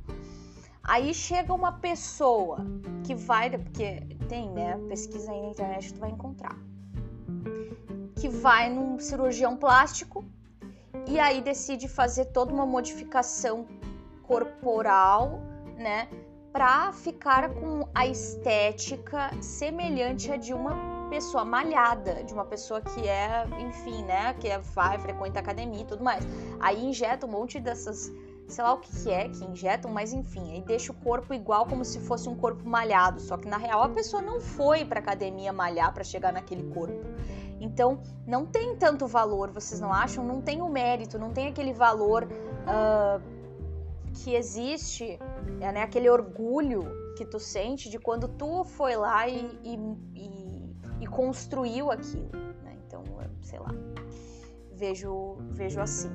Aí 0.84 1.14
chega 1.14 1.54
uma 1.54 1.74
pessoa 1.74 2.66
que 3.04 3.14
vai, 3.14 3.50
porque 3.50 4.02
tem, 4.28 4.50
né? 4.50 4.80
Pesquisa 4.88 5.32
aí 5.32 5.42
na 5.42 5.50
internet 5.50 5.94
tu 5.94 6.00
vai 6.00 6.10
encontrar. 6.10 6.58
Que 8.16 8.28
vai 8.28 8.70
num 8.70 9.00
cirurgião 9.00 9.56
plástico 9.56 10.26
e 11.08 11.20
aí 11.20 11.42
decide 11.42 11.88
fazer 11.88 12.26
toda 12.26 12.54
uma 12.54 12.66
modificação 12.66 13.68
corporal, 14.24 15.42
né? 15.78 16.08
Pra 16.52 16.92
ficar 16.92 17.54
com 17.54 17.88
a 17.94 18.08
estética 18.08 19.32
semelhante 19.42 20.32
a 20.32 20.38
de 20.38 20.54
uma 20.54 21.10
pessoa 21.10 21.46
malhada, 21.46 22.24
de 22.24 22.34
uma 22.34 22.46
pessoa 22.46 22.82
que 22.82 23.08
é, 23.08 23.46
enfim, 23.60 24.04
né? 24.04 24.34
Que 24.34 24.48
é, 24.48 24.58
vai, 24.60 24.98
frequenta 25.00 25.40
academia 25.40 25.82
e 25.82 25.86
tudo 25.86 26.04
mais. 26.04 26.26
Aí 26.60 26.84
injeta 26.86 27.26
um 27.26 27.30
monte 27.30 27.60
dessas 27.60 28.12
sei 28.52 28.64
lá 28.64 28.74
o 28.74 28.78
que, 28.78 28.92
que 29.04 29.10
é, 29.10 29.30
que 29.30 29.44
injetam, 29.46 29.90
mas 29.90 30.14
enfim, 30.14 30.52
aí 30.52 30.62
deixa 30.62 30.92
o 30.92 30.96
corpo 30.96 31.34
igual 31.34 31.66
como 31.66 31.86
se 31.86 32.00
fosse 32.00 32.28
um 32.28 32.36
corpo 32.36 32.68
malhado, 32.68 33.20
só 33.22 33.38
que 33.38 33.48
na 33.48 33.58
real 33.58 33.84
a 33.84 33.90
pessoa 33.90 34.22
não 34.22 34.40
foi 34.40 34.84
para 34.84 35.00
academia 35.00 35.54
malhar 35.54 35.94
para 35.94 36.04
chegar 36.04 36.34
naquele 36.34 36.64
corpo. 36.72 37.06
Então, 37.60 38.02
não 38.26 38.46
tem 38.46 38.76
tanto 38.76 39.06
valor, 39.08 39.52
vocês 39.52 39.80
não 39.80 39.94
acham? 39.94 40.26
Não 40.26 40.42
tem 40.42 40.62
o 40.62 40.68
mérito, 40.68 41.20
não 41.20 41.32
tem 41.32 41.48
aquele 41.48 41.72
valor 41.72 42.24
uh, 42.24 43.22
que 44.14 44.34
existe, 44.34 45.20
é, 45.60 45.72
né? 45.72 45.84
aquele 45.84 46.10
orgulho 46.10 46.82
que 47.16 47.24
tu 47.24 47.40
sente 47.40 47.90
de 47.90 48.00
quando 48.00 48.28
tu 48.28 48.64
foi 48.64 48.96
lá 48.96 49.28
e, 49.28 49.60
e, 49.64 49.76
e, 50.16 50.76
e 51.02 51.08
construiu 51.08 51.92
aquilo. 51.92 52.32
Né? 52.64 52.76
Então, 52.88 53.04
sei 53.42 53.60
lá, 53.60 53.70
vejo, 54.74 55.38
vejo 55.52 55.80
assim. 55.80 56.12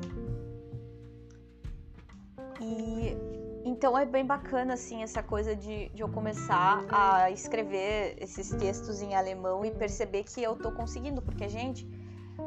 E 2.61 3.17
então 3.65 3.99
é 3.99 4.07
bem 4.07 4.25
bacana 4.25 4.75
assim 4.75 5.03
essa 5.03 5.23
coisa 5.23 5.57
de, 5.57 5.89
de 5.89 6.01
eu 6.01 6.09
começar 6.09 6.85
a 6.89 7.31
escrever 7.33 8.15
esses 8.21 8.51
textos 8.51 9.03
em 9.03 9.17
alemão 9.17 9.65
e 9.65 9.73
perceber 9.73 10.23
que 10.23 10.41
eu 10.41 10.55
tô 10.55 10.71
conseguindo, 10.71 11.21
porque 11.21 11.49
gente, 11.49 11.85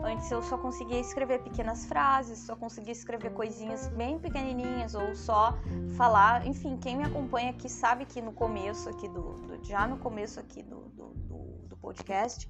antes 0.04 0.30
eu 0.32 0.42
só 0.42 0.58
conseguia 0.58 1.00
escrever 1.00 1.40
pequenas 1.40 1.86
frases, 1.86 2.40
só 2.40 2.56
conseguia 2.56 2.92
escrever 2.92 3.32
coisinhas 3.32 3.88
bem 3.90 4.20
pequenininhas 4.20 4.96
ou 4.96 5.16
só 5.16 5.58
falar, 5.98 6.46
enfim, 6.46 6.78
quem 6.78 6.98
me 6.98 7.04
acompanha 7.04 7.52
aqui 7.52 7.70
sabe 7.70 8.06
que 8.06 8.22
no 8.22 8.32
começo 8.32 8.90
aqui 8.90 9.08
do, 9.08 9.34
do 9.34 9.64
já 9.64 9.88
no 9.88 9.98
começo 9.98 10.40
aqui 10.40 10.64
do, 10.64 10.80
do, 10.90 11.06
do, 11.68 11.78
podcast 11.78 12.50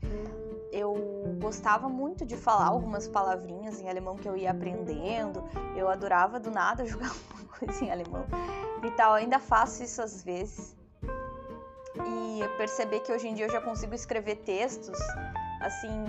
eu 0.71 1.35
gostava 1.39 1.87
muito 1.87 2.25
de 2.25 2.35
falar 2.35 2.67
algumas 2.67 3.07
palavrinhas 3.07 3.79
em 3.79 3.89
alemão 3.89 4.15
que 4.15 4.27
eu 4.27 4.35
ia 4.35 4.51
aprendendo. 4.51 5.43
Eu 5.75 5.89
adorava 5.89 6.39
do 6.39 6.51
nada 6.51 6.85
jogar 6.85 7.11
uma 7.33 7.45
coisa 7.57 7.83
em 7.83 7.91
alemão 7.91 8.25
e 8.83 8.91
tal. 8.91 9.11
Eu 9.11 9.23
ainda 9.23 9.39
faço 9.39 9.83
isso 9.83 10.01
às 10.01 10.23
vezes. 10.23 10.75
E 11.95 12.57
perceber 12.57 13.01
que 13.01 13.11
hoje 13.11 13.27
em 13.27 13.33
dia 13.33 13.45
eu 13.45 13.51
já 13.51 13.61
consigo 13.61 13.93
escrever 13.93 14.37
textos, 14.37 14.97
assim, 15.59 16.05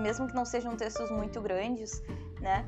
mesmo 0.00 0.26
que 0.26 0.34
não 0.34 0.44
sejam 0.44 0.76
textos 0.76 1.10
muito 1.10 1.40
grandes, 1.40 2.02
né? 2.40 2.64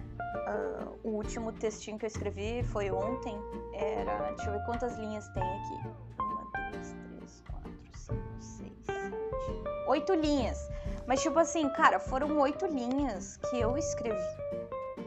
Uh, 0.47 1.09
o 1.09 1.11
último 1.13 1.53
textinho 1.53 1.99
que 1.99 2.05
eu 2.05 2.09
escrevi 2.09 2.63
foi 2.65 2.91
ontem. 2.91 3.37
Era. 3.73 4.33
Deixa 4.33 4.51
eu 4.51 4.53
ver 4.55 4.65
quantas 4.65 4.99
linhas 4.99 5.29
tem 5.29 5.43
aqui. 5.43 5.89
Uma, 6.19 6.71
duas, 6.71 6.93
três, 6.93 7.43
quatro, 7.49 7.73
cinco, 7.95 8.23
seis, 8.41 8.73
sete. 8.85 9.89
Oito 9.89 10.15
linhas. 10.15 10.69
Mas, 11.07 11.23
tipo 11.23 11.39
assim, 11.39 11.69
cara, 11.71 11.99
foram 11.99 12.39
oito 12.39 12.67
linhas 12.67 13.39
que 13.49 13.61
eu 13.61 13.79
escrevi. 13.79 14.19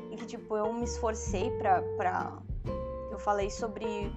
E 0.10 0.16
que, 0.16 0.26
tipo, 0.26 0.56
eu 0.56 0.74
me 0.74 0.84
esforcei 0.84 1.52
pra. 1.58 1.82
pra... 1.98 2.38
Eu 3.12 3.20
falei 3.20 3.52
sobre, 3.52 4.12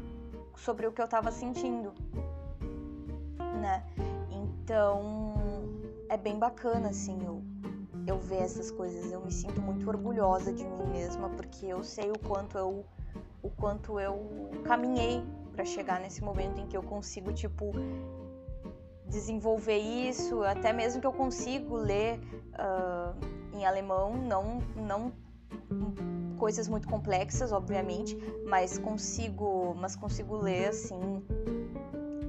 sobre 0.57 0.87
o 0.87 0.93
que 0.93 1.03
eu 1.03 1.09
tava 1.09 1.31
sentindo. 1.31 1.93
Né? 3.61 3.85
Então, 4.31 5.35
é 6.15 6.17
bem 6.17 6.39
bacana, 6.39 6.91
assim, 6.91 7.19
eu, 7.25 7.43
eu 8.07 8.19
ver 8.21 8.43
essas 8.43 8.71
coisas. 8.71 9.11
Eu 9.11 9.21
me 9.21 9.33
sinto 9.33 9.61
muito 9.61 9.89
orgulhosa 9.89 10.53
de 10.53 10.65
mim 10.65 10.87
mesma, 10.93 11.29
porque 11.31 11.67
eu 11.67 11.83
sei 11.83 12.11
o 12.11 12.19
quanto 12.19 12.57
eu. 12.57 12.85
O 13.43 13.51
quanto 13.51 14.01
eu 14.01 14.51
caminhei 14.65 15.23
para 15.53 15.65
chegar 15.65 16.01
nesse 16.01 16.23
momento 16.23 16.61
em 16.61 16.67
que 16.67 16.77
eu 16.77 16.83
consigo, 16.83 17.33
tipo, 17.33 17.73
desenvolver 19.07 19.77
isso, 19.77 20.43
até 20.43 20.73
mesmo 20.73 21.01
que 21.01 21.07
eu 21.07 21.13
consigo 21.13 21.77
ler 21.77 22.19
uh, 22.55 23.15
em 23.55 23.67
alemão, 23.67 24.15
não, 24.15 24.61
não 24.75 25.13
coisas 26.39 26.69
muito 26.69 26.89
complexas, 26.89 27.53
obviamente, 27.53 28.17
mas 28.49 28.79
consigo, 28.79 29.75
mas 29.79 29.95
consigo 29.95 30.37
ler 30.37 30.69
assim 30.69 31.23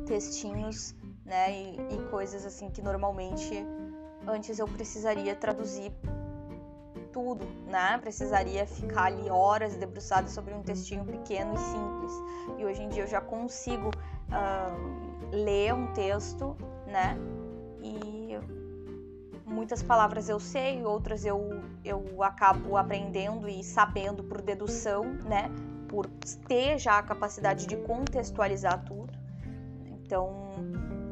textinhos, 0.06 0.94
né, 1.26 1.52
e, 1.52 1.76
e 1.92 2.10
coisas 2.10 2.46
assim 2.46 2.70
que 2.70 2.82
normalmente 2.82 3.66
antes 4.28 4.60
eu 4.60 4.68
precisaria 4.68 5.36
traduzir 5.36 5.92
tudo, 7.12 7.46
né? 7.68 7.98
Precisaria 8.00 8.68
ficar 8.68 9.06
ali 9.06 9.30
horas 9.30 9.76
debruçada 9.78 10.28
sobre 10.28 10.54
um 10.54 10.62
textinho 10.62 11.06
pequeno 11.06 11.54
e 11.54 11.58
simples. 11.58 12.12
E 12.58 12.66
hoje 12.66 12.84
em 12.84 12.90
dia 12.90 13.04
eu 13.04 13.08
já 13.08 13.22
consigo 13.22 13.90
uh, 13.90 15.32
ler 15.32 15.74
um 15.74 15.94
texto, 15.94 16.58
né? 16.88 17.18
E 17.82 18.38
muitas 19.46 19.82
palavras 19.82 20.28
eu 20.28 20.40
sei, 20.40 20.84
outras 20.84 21.24
eu, 21.24 21.64
eu 21.86 22.22
acabo 22.22 22.76
aprendendo 22.76 23.48
e 23.48 23.64
sabendo 23.64 24.24
por 24.24 24.42
dedução, 24.42 25.06
né? 25.24 25.50
por 25.88 26.08
ter 26.48 26.78
já 26.78 26.98
a 26.98 27.04
capacidade 27.04 27.66
de 27.66 27.78
contextualizar 27.78 28.84
tudo. 28.84 29.14
Então, 29.86 30.54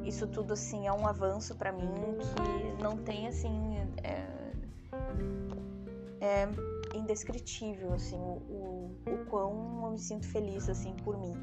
isso 0.03 0.27
tudo 0.27 0.53
assim 0.53 0.87
é 0.87 0.93
um 0.93 1.07
avanço 1.07 1.55
para 1.55 1.71
mim 1.71 1.89
que 2.75 2.83
não 2.83 2.97
tem 2.97 3.27
assim 3.27 3.77
é, 4.03 4.25
é 6.21 6.49
indescritível 6.95 7.93
assim 7.93 8.17
o, 8.17 8.91
o, 9.07 9.25
quão 9.29 9.81
eu 9.83 9.91
me 9.91 9.99
sinto 9.99 10.27
feliz 10.27 10.69
assim 10.69 10.93
por 11.03 11.17
mim. 11.17 11.33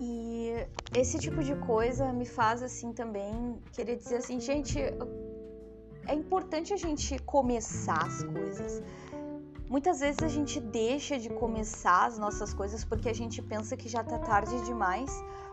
E 0.00 0.66
esse 0.94 1.18
tipo 1.18 1.42
de 1.42 1.54
coisa 1.56 2.12
me 2.12 2.26
faz 2.26 2.62
assim 2.62 2.92
também 2.92 3.58
querer 3.72 3.96
dizer 3.96 4.16
assim, 4.16 4.38
gente, 4.40 4.78
é 6.06 6.14
importante 6.14 6.72
a 6.74 6.76
gente 6.76 7.18
começar 7.20 8.02
as 8.04 8.22
coisas. 8.22 8.82
Muitas 9.68 10.00
vezes 10.00 10.22
a 10.22 10.28
gente 10.28 10.60
deixa 10.60 11.18
de 11.18 11.30
começar 11.30 12.06
as 12.06 12.18
nossas 12.18 12.52
coisas 12.52 12.84
porque 12.84 13.08
a 13.08 13.14
gente 13.14 13.40
pensa 13.40 13.76
que 13.76 13.88
já 13.88 14.04
tá 14.04 14.18
tarde 14.18 14.62
demais 14.64 15.10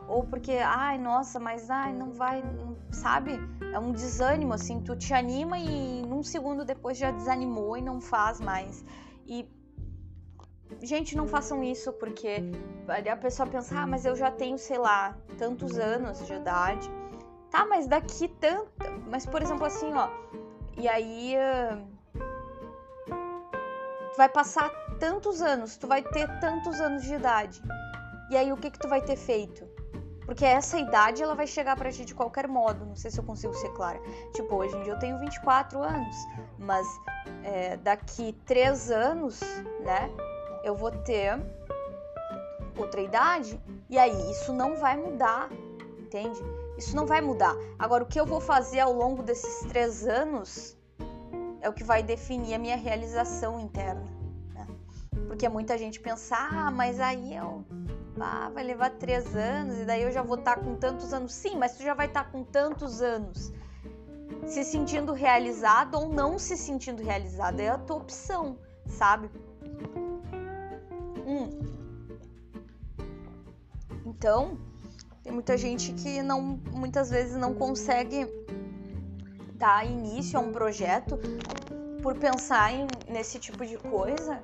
ou 0.08 0.24
porque, 0.24 0.54
ai, 0.54 0.98
nossa, 0.98 1.40
mas 1.40 1.70
ai, 1.70 1.94
não 1.94 2.12
vai, 2.12 2.44
sabe? 2.92 3.40
É 3.74 3.80
um 3.80 3.92
desânimo 3.92 4.54
assim, 4.54 4.82
tu 4.82 4.96
te 4.96 5.14
anima 5.14 5.58
e 5.58 6.02
num 6.02 6.24
segundo 6.24 6.66
depois 6.66 6.98
já 6.98 7.12
desanimou 7.12 7.78
e 7.78 7.82
não 7.82 8.02
faz 8.02 8.40
mais. 8.42 8.84
E 9.26 9.50
gente, 10.82 11.16
não 11.16 11.28
façam 11.28 11.64
isso 11.64 11.94
porque 11.94 12.38
a 12.88 13.16
pessoa 13.16 13.48
pensa, 13.48 13.80
ah, 13.80 13.88
mas 13.88 14.06
eu 14.06 14.16
já 14.16 14.32
tenho, 14.32 14.58
sei 14.58 14.78
lá, 14.78 15.16
tantos 15.38 15.78
anos 15.78 16.26
de 16.26 16.34
idade. 16.34 16.90
Tá, 17.50 17.66
mas 17.66 17.86
daqui 17.86 18.28
tanto, 18.28 18.72
mas 19.10 19.26
por 19.26 19.42
exemplo 19.42 19.66
assim, 19.66 19.94
ó, 19.94 20.10
e 20.78 20.88
aí 20.88 21.36
vai 24.18 24.30
passar 24.30 24.70
tantos 25.00 25.42
anos, 25.42 25.78
tu 25.78 25.88
vai 25.88 26.02
ter 26.02 26.28
tantos 26.40 26.80
anos 26.80 27.04
de 27.04 27.14
idade. 27.14 27.62
E 28.30 28.38
aí 28.38 28.52
o 28.54 28.58
que 28.58 28.72
que 28.72 28.80
tu 28.80 28.88
vai 28.88 29.02
ter 29.02 29.18
feito? 29.18 29.68
Porque 30.26 30.46
essa 30.46 30.78
idade 30.78 31.22
ela 31.22 31.36
vai 31.36 31.48
chegar 31.48 31.76
pra 31.76 31.92
ti 31.92 32.06
de 32.06 32.14
qualquer 32.14 32.48
modo. 32.48 32.86
Não 32.86 32.96
sei 32.96 33.12
se 33.12 33.20
eu 33.20 33.24
consigo 33.24 33.54
ser 33.54 33.70
clara. 33.74 34.00
Tipo, 34.34 34.56
hoje 34.56 34.76
em 34.78 34.84
dia 34.84 34.94
eu 34.94 35.00
tenho 35.00 35.18
24 35.20 35.82
anos, 35.82 36.16
mas 36.58 36.88
é, 37.44 37.78
daqui 37.78 38.34
3 38.46 38.92
anos, 38.92 39.40
né, 39.82 40.10
eu 40.64 40.76
vou 40.76 40.92
ter 40.92 41.40
outra 42.78 43.02
idade. 43.02 43.60
E 43.90 43.98
aí 43.98 44.32
isso 44.32 44.54
não 44.54 44.76
vai 44.78 44.96
mudar, 44.96 45.50
entende? 46.00 46.40
Isso 46.78 46.96
não 46.96 47.06
vai 47.06 47.22
mudar. 47.22 47.56
Agora, 47.78 48.04
o 48.04 48.08
que 48.08 48.20
eu 48.20 48.26
vou 48.26 48.40
fazer 48.40 48.80
ao 48.80 48.94
longo 48.94 49.22
desses 49.22 49.68
três 49.68 50.08
anos 50.08 50.78
é 51.62 51.70
o 51.70 51.74
que 51.74 51.84
vai 51.84 52.02
definir 52.02 52.56
a 52.56 52.60
minha 52.60 52.76
realização 52.76 53.60
interna. 53.60 54.06
Né? 54.54 54.68
Porque 55.28 55.48
muita 55.48 55.78
gente 55.78 56.00
pensa, 56.00 56.36
ah, 56.36 56.72
mas 56.72 57.00
aí 57.00 57.36
eu. 57.36 57.64
Ah, 58.24 58.50
vai 58.54 58.64
levar 58.64 58.92
três 58.92 59.36
anos 59.36 59.80
e 59.80 59.86
daí 59.86 60.04
eu 60.04 60.12
já 60.12 60.22
vou 60.22 60.38
estar 60.38 60.56
tá 60.56 60.62
com 60.62 60.76
tantos 60.76 61.14
anos. 61.14 61.34
Sim, 61.34 61.58
mas 61.58 61.76
tu 61.76 61.84
já 61.84 61.94
vai 61.94 62.08
estar 62.08 62.26
tá 62.26 62.30
com 62.30 62.44
tantos 62.44 63.02
anos 63.02 63.52
se 64.48 64.64
sentindo 64.64 65.14
realizado 65.14 65.96
ou 65.96 66.10
não 66.10 66.38
se 66.38 66.56
sentindo 66.58 67.04
realizado. 67.04 67.60
É 67.60 67.70
a 67.70 67.78
tua 67.78 67.98
opção, 67.98 68.58
sabe? 68.88 69.30
Hum. 71.26 71.50
Então, 74.06 74.58
tem 75.24 75.32
muita 75.32 75.58
gente 75.58 75.94
que 75.94 76.22
não, 76.22 76.60
muitas 76.72 77.10
vezes 77.10 77.36
não 77.38 77.54
consegue 77.54 78.28
dar 79.56 79.86
início 79.86 80.38
a 80.40 80.42
um 80.42 80.52
projeto 80.52 81.20
por 82.02 82.18
pensar 82.18 82.74
em, 82.74 82.88
nesse 83.08 83.40
tipo 83.40 83.66
de 83.66 83.78
coisa. 83.78 84.42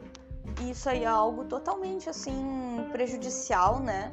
E 0.60 0.72
isso 0.72 0.90
aí 0.90 1.04
é 1.04 1.08
algo 1.08 1.46
totalmente 1.46 2.10
assim 2.10 2.88
prejudicial, 2.92 3.80
né? 3.80 4.12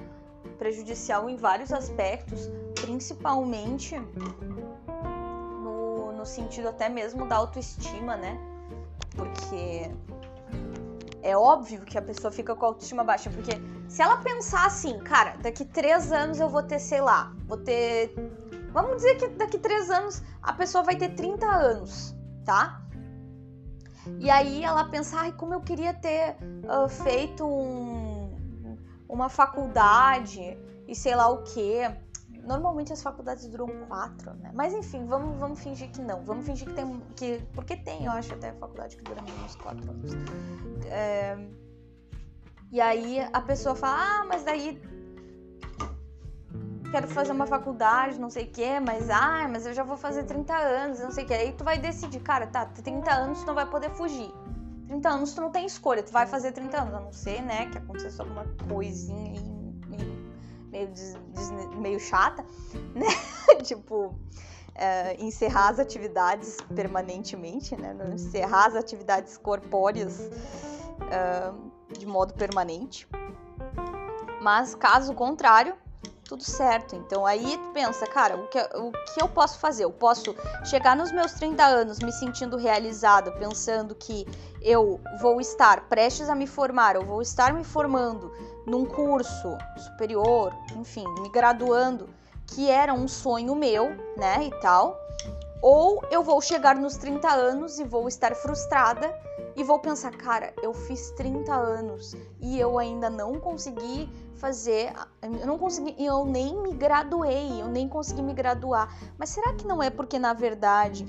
Prejudicial 0.58 1.28
em 1.28 1.36
vários 1.36 1.72
aspectos, 1.72 2.50
principalmente 2.80 3.98
no, 5.60 6.12
no 6.12 6.26
sentido 6.26 6.68
até 6.68 6.88
mesmo 6.88 7.26
da 7.26 7.36
autoestima, 7.36 8.16
né? 8.16 8.38
Porque 9.16 9.90
é 11.22 11.34
óbvio 11.34 11.80
que 11.80 11.96
a 11.96 12.02
pessoa 12.02 12.30
fica 12.30 12.54
com 12.54 12.66
a 12.66 12.68
autoestima 12.68 13.02
baixa, 13.02 13.30
porque 13.30 13.52
se 13.88 14.02
ela 14.02 14.18
pensar 14.18 14.66
assim, 14.66 14.98
cara, 14.98 15.36
daqui 15.42 15.64
três 15.64 16.12
anos 16.12 16.38
eu 16.38 16.48
vou 16.50 16.62
ter, 16.62 16.78
sei 16.78 17.00
lá, 17.00 17.32
vou 17.46 17.56
ter. 17.56 18.14
Vamos 18.72 18.96
dizer 18.96 19.16
que 19.16 19.28
daqui 19.28 19.58
três 19.58 19.90
anos 19.90 20.22
a 20.42 20.52
pessoa 20.52 20.84
vai 20.84 20.96
ter 20.96 21.14
30 21.14 21.46
anos, 21.46 22.14
tá? 22.44 22.83
E 24.18 24.30
aí 24.30 24.62
ela 24.62 24.84
pensa, 24.84 25.18
ai, 25.18 25.32
como 25.32 25.54
eu 25.54 25.60
queria 25.60 25.94
ter 25.94 26.36
uh, 26.64 26.88
feito 26.88 27.44
um, 27.46 28.76
uma 29.08 29.28
faculdade 29.28 30.58
e 30.86 30.94
sei 30.94 31.14
lá 31.14 31.28
o 31.28 31.42
quê. 31.42 31.90
Normalmente 32.42 32.92
as 32.92 33.02
faculdades 33.02 33.46
duram 33.46 33.68
quatro, 33.88 34.34
né? 34.34 34.50
Mas 34.52 34.74
enfim, 34.74 35.06
vamos, 35.06 35.38
vamos 35.38 35.60
fingir 35.60 35.90
que 35.90 36.02
não. 36.02 36.22
Vamos 36.24 36.44
fingir 36.44 36.68
que 36.68 36.74
tem. 36.74 37.00
Que, 37.16 37.42
porque 37.54 37.74
tem, 37.74 38.04
eu 38.04 38.12
acho, 38.12 38.34
até 38.34 38.52
faculdade 38.52 38.96
que 38.96 39.02
dura 39.02 39.22
menos 39.22 39.56
quatro 39.56 39.90
anos. 39.90 40.12
É, 40.86 41.38
e 42.70 42.80
aí 42.80 43.20
a 43.32 43.40
pessoa 43.40 43.74
fala, 43.74 43.96
ah, 43.98 44.24
mas 44.26 44.44
daí 44.44 44.78
quero 46.94 47.08
fazer 47.08 47.32
uma 47.32 47.44
faculdade, 47.44 48.20
não 48.20 48.30
sei 48.30 48.44
o 48.44 48.50
quê, 48.50 48.78
mas 48.78 49.10
ah, 49.10 49.48
mas 49.50 49.66
eu 49.66 49.74
já 49.74 49.82
vou 49.82 49.96
fazer 49.96 50.22
30 50.22 50.54
anos, 50.54 51.00
não 51.00 51.10
sei 51.10 51.24
o 51.24 51.26
quê. 51.26 51.34
Aí 51.34 51.52
tu 51.52 51.64
vai 51.64 51.76
decidir, 51.76 52.20
cara, 52.20 52.46
tá, 52.46 52.66
30 52.66 53.12
anos 53.12 53.40
tu 53.40 53.46
não 53.46 53.54
vai 53.54 53.68
poder 53.68 53.90
fugir. 53.90 54.32
30 54.86 55.08
anos 55.08 55.34
tu 55.34 55.40
não 55.40 55.50
tem 55.50 55.66
escolha, 55.66 56.04
tu 56.04 56.12
vai 56.12 56.24
fazer 56.24 56.52
30 56.52 56.82
anos, 56.82 56.94
a 56.94 57.00
não 57.00 57.12
ser, 57.12 57.42
né, 57.42 57.66
que 57.66 57.78
acontecesse 57.78 58.20
alguma 58.20 58.46
coisinha 58.68 59.32
aí 59.32 59.40
meio, 59.88 60.28
meio, 60.70 60.86
des, 60.86 61.16
des, 61.32 61.50
meio 61.78 61.98
chata, 61.98 62.46
né? 62.94 63.08
tipo, 63.64 64.14
é, 64.76 65.20
encerrar 65.20 65.70
as 65.70 65.80
atividades 65.80 66.58
permanentemente, 66.76 67.74
né? 67.74 67.96
Encerrar 68.12 68.66
as 68.66 68.76
atividades 68.76 69.36
corpóreas. 69.36 70.30
Uh, 71.00 71.74
de 71.98 72.06
modo 72.06 72.34
permanente. 72.34 73.06
Mas 74.40 74.74
caso 74.74 75.12
contrário, 75.14 75.76
tudo 76.24 76.42
certo. 76.42 76.96
Então 76.96 77.24
aí 77.24 77.58
pensa, 77.72 78.06
cara, 78.06 78.36
o 78.36 78.48
que, 78.48 78.58
o 78.58 78.90
que 78.92 79.22
eu 79.22 79.28
posso 79.28 79.58
fazer? 79.58 79.84
Eu 79.84 79.92
posso 79.92 80.34
chegar 80.64 80.96
nos 80.96 81.12
meus 81.12 81.32
30 81.32 81.64
anos 81.64 81.98
me 82.00 82.12
sentindo 82.12 82.56
realizado, 82.56 83.32
pensando 83.32 83.94
que 83.94 84.26
eu 84.60 85.00
vou 85.20 85.40
estar 85.40 85.88
prestes 85.88 86.28
a 86.28 86.34
me 86.34 86.46
formar, 86.46 86.96
eu 86.96 87.04
vou 87.04 87.20
estar 87.20 87.52
me 87.52 87.62
formando 87.62 88.32
num 88.66 88.86
curso 88.86 89.58
superior, 89.76 90.52
enfim, 90.74 91.04
me 91.20 91.28
graduando, 91.28 92.08
que 92.46 92.70
era 92.70 92.94
um 92.94 93.06
sonho 93.06 93.54
meu, 93.54 93.90
né, 94.16 94.44
e 94.44 94.50
tal. 94.60 94.98
Ou 95.60 96.02
eu 96.10 96.22
vou 96.22 96.40
chegar 96.40 96.76
nos 96.76 96.96
30 96.96 97.28
anos 97.30 97.78
e 97.78 97.84
vou 97.84 98.08
estar 98.08 98.34
frustrada 98.34 99.14
e 99.56 99.62
vou 99.62 99.78
pensar, 99.78 100.10
cara, 100.16 100.52
eu 100.62 100.74
fiz 100.74 101.10
30 101.12 101.54
anos 101.54 102.16
e 102.40 102.58
eu 102.58 102.78
ainda 102.78 103.08
não 103.08 103.38
consegui 103.38 104.08
fazer, 104.34 104.92
eu 105.22 105.46
não 105.46 105.56
consegui, 105.56 105.94
eu 106.04 106.24
nem 106.24 106.60
me 106.60 106.74
graduei, 106.74 107.62
eu 107.62 107.68
nem 107.68 107.88
consegui 107.88 108.22
me 108.22 108.34
graduar. 108.34 108.92
Mas 109.16 109.30
será 109.30 109.54
que 109.54 109.66
não 109.66 109.82
é 109.82 109.90
porque 109.90 110.18
na 110.18 110.32
verdade 110.32 111.06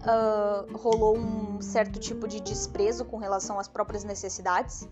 uh, 0.00 0.76
rolou 0.76 1.16
um 1.16 1.60
certo 1.60 1.98
tipo 1.98 2.28
de 2.28 2.40
desprezo 2.40 3.04
com 3.04 3.16
relação 3.16 3.58
às 3.58 3.68
próprias 3.68 4.04
necessidades, 4.04 4.88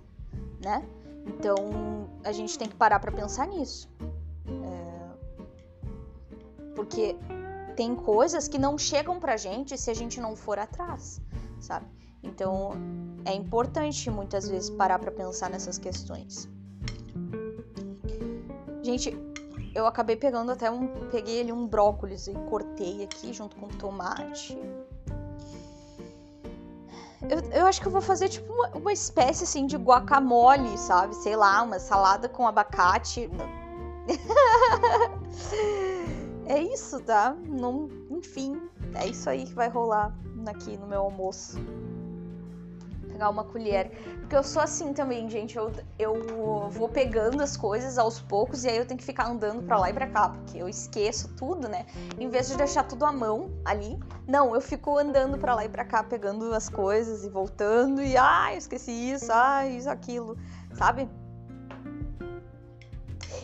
né? 0.62 0.87
Então 1.26 1.57
a 2.24 2.33
gente 2.33 2.59
tem 2.59 2.68
que 2.68 2.74
parar 2.74 2.98
para 2.98 3.12
pensar 3.12 3.46
nisso, 3.46 3.88
é... 4.48 5.09
porque 6.74 7.16
tem 7.76 7.94
coisas 7.94 8.48
que 8.48 8.59
não 8.59 8.76
chegam 8.76 9.20
pra 9.20 9.37
gente 9.37 9.78
se 9.78 9.90
a 9.90 9.94
gente 9.94 10.20
não 10.20 10.35
for 10.35 10.59
atrás, 10.59 11.20
sabe? 11.61 11.87
Então, 12.22 12.72
é 13.24 13.35
importante 13.35 14.11
muitas 14.11 14.48
vezes 14.48 14.70
parar 14.70 14.98
para 14.98 15.11
pensar 15.11 15.50
nessas 15.50 15.78
questões. 15.78 16.48
Gente, 18.83 19.16
eu 19.74 19.87
acabei 19.87 20.16
pegando 20.16 20.50
até 20.50 20.70
um, 20.70 20.88
peguei 21.11 21.40
ali 21.40 21.52
um 21.52 21.66
brócolis 21.66 22.26
e 22.26 22.33
cortei 22.48 23.04
aqui 23.04 23.33
junto 23.33 23.57
com 23.57 23.68
tomate. 23.68 24.59
Eu, 27.28 27.40
eu 27.50 27.66
acho 27.66 27.81
que 27.81 27.87
eu 27.87 27.92
vou 27.92 28.00
fazer 28.00 28.28
tipo 28.28 28.52
uma, 28.52 28.68
uma 28.70 28.92
espécie 28.92 29.44
assim 29.44 29.66
de 29.66 29.76
guacamole, 29.76 30.76
sabe? 30.78 31.14
Sei 31.16 31.37
lá, 31.37 31.62
uma 31.62 31.78
salada 31.78 32.28
com 32.28 32.46
abacate. 32.46 33.31
é 36.46 36.61
isso, 36.61 37.00
tá? 37.00 37.37
Não, 37.46 37.88
enfim, 38.11 38.59
é 38.94 39.09
isso 39.09 39.28
aí 39.28 39.44
que 39.44 39.52
vai 39.52 39.68
rolar 39.68 40.16
aqui 40.46 40.78
no 40.78 40.87
meu 40.87 41.02
almoço 41.02 41.59
pegar 43.18 43.31
uma 43.31 43.42
colher. 43.42 43.90
Porque 44.20 44.37
eu 44.37 44.44
sou 44.44 44.62
assim 44.62 44.92
também, 44.92 45.28
gente. 45.28 45.59
Eu, 45.59 45.72
eu 45.98 46.70
vou 46.70 46.88
pegando 46.88 47.42
as 47.42 47.57
coisas 47.57 47.98
aos 47.98 48.20
poucos 48.20 48.62
e 48.64 48.68
aí 48.68 48.76
eu 48.76 48.87
tenho 48.87 48.98
que 48.98 49.04
ficar 49.04 49.26
andando 49.26 49.64
pra 49.64 49.76
lá 49.76 49.90
e 49.90 49.92
pra 49.92 50.07
cá, 50.07 50.28
porque 50.28 50.59
eu 50.59 50.68
esqueço 50.68 51.28
tudo, 51.35 51.68
né? 51.68 51.85
Em 52.18 52.28
vez 52.28 52.46
de 52.46 52.57
deixar 52.57 52.85
tudo 52.85 53.04
à 53.04 53.12
mão 53.12 53.50
ali, 53.64 53.98
não, 54.26 54.54
eu 54.54 54.61
fico 54.61 54.96
andando 54.96 55.37
pra 55.37 55.54
lá 55.54 55.64
e 55.64 55.68
pra 55.68 55.85
cá, 55.85 56.04
pegando 56.04 56.54
as 56.54 56.68
coisas 56.68 57.24
e 57.24 57.28
voltando 57.28 58.00
e 58.00 58.16
ai, 58.16 58.54
eu 58.54 58.59
esqueci 58.59 58.92
isso, 58.92 59.33
ai, 59.33 59.76
isso, 59.76 59.90
aquilo, 59.90 60.37
sabe? 60.74 61.09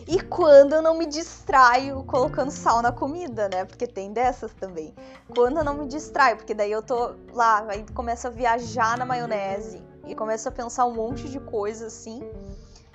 E 0.07 0.21
quando 0.21 0.73
eu 0.73 0.83
não 0.83 0.95
me 0.95 1.07
distraio 1.07 2.03
colocando 2.03 2.51
sal 2.51 2.79
na 2.79 2.91
comida, 2.91 3.49
né? 3.49 3.65
Porque 3.65 3.87
tem 3.87 4.13
dessas 4.13 4.53
também. 4.53 4.93
Quando 5.33 5.57
eu 5.57 5.63
não 5.63 5.73
me 5.73 5.87
distraio, 5.87 6.37
porque 6.37 6.53
daí 6.53 6.71
eu 6.71 6.83
tô 6.83 7.15
lá, 7.33 7.65
aí 7.67 7.83
começa 7.91 8.27
a 8.27 8.31
viajar 8.31 8.97
na 8.99 9.05
maionese 9.05 9.81
e 10.05 10.13
começo 10.13 10.47
a 10.47 10.51
pensar 10.51 10.85
um 10.85 10.93
monte 10.93 11.27
de 11.27 11.39
coisa 11.39 11.87
assim. 11.87 12.21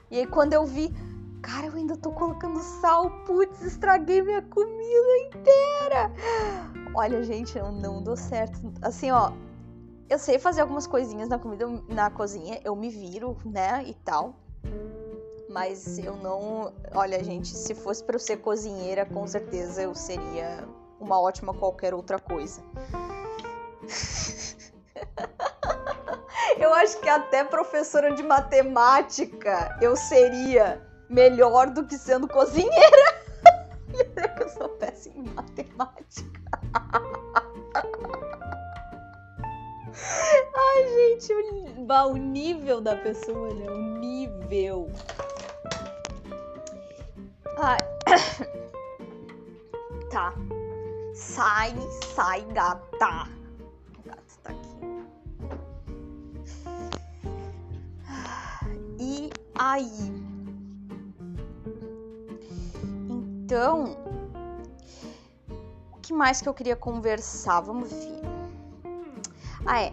E 0.08 0.18
aí 0.18 0.26
quando 0.26 0.52
eu 0.52 0.64
vi, 0.64 0.94
cara, 1.42 1.66
eu 1.66 1.74
ainda 1.74 1.96
tô 1.96 2.12
colocando 2.12 2.60
sal, 2.60 3.10
putz, 3.26 3.60
estraguei 3.62 4.22
minha 4.22 4.42
comida 4.42 5.18
inteira. 5.26 6.12
Olha, 6.94 7.24
gente, 7.24 7.58
eu 7.58 7.72
não 7.72 8.00
dou 8.00 8.16
certo. 8.16 8.72
Assim, 8.80 9.10
ó, 9.10 9.32
eu 10.08 10.18
sei 10.18 10.38
fazer 10.38 10.60
algumas 10.60 10.86
coisinhas 10.86 11.28
na 11.28 11.40
comida, 11.40 11.66
na 11.88 12.08
cozinha, 12.08 12.60
eu 12.64 12.76
me 12.76 12.88
viro, 12.88 13.36
né, 13.44 13.82
e 13.84 13.94
tal 13.94 14.36
mas 15.50 15.98
eu 15.98 16.16
não. 16.16 16.72
Olha, 16.94 17.22
gente, 17.22 17.48
se 17.48 17.74
fosse 17.74 18.02
para 18.04 18.14
eu 18.14 18.20
ser 18.20 18.38
cozinheira, 18.38 19.04
com 19.04 19.26
certeza 19.26 19.82
eu 19.82 19.94
seria 19.94 20.66
uma 20.98 21.20
ótima 21.20 21.52
qualquer 21.52 21.92
outra 21.92 22.18
coisa. 22.18 22.62
eu 26.58 26.72
acho 26.74 27.00
que 27.00 27.08
até 27.08 27.42
professora 27.42 28.14
de 28.14 28.22
matemática 28.22 29.76
eu 29.82 29.96
seria 29.96 30.80
melhor 31.08 31.70
do 31.70 31.84
que 31.84 31.98
sendo 31.98 32.28
cozinheira. 32.28 33.20
eu 34.40 34.48
sou 34.48 34.68
péssima 34.70 35.16
em 35.16 35.34
matemática. 35.34 36.40
Ai, 40.54 40.88
gente, 40.88 41.32
o, 41.32 42.12
o 42.12 42.16
nível 42.16 42.80
da 42.80 42.96
pessoa, 42.96 43.52
né? 43.52 43.70
O 43.70 43.98
nível. 43.98 44.90
Ai. 47.62 47.78
Tá. 50.10 50.34
Sai, 51.14 51.72
sai, 52.16 52.44
gata. 52.46 53.28
O 53.96 54.02
gato 54.08 54.38
tá 54.42 54.50
aqui. 54.50 54.80
E 58.98 59.30
aí? 59.56 60.12
Então, 63.08 63.96
o 65.92 66.00
que 66.00 66.12
mais 66.12 66.40
que 66.40 66.48
eu 66.48 66.54
queria 66.54 66.74
conversar? 66.74 67.60
Vamos 67.60 67.92
ver. 67.92 68.22
Ah, 69.66 69.82
é. 69.82 69.92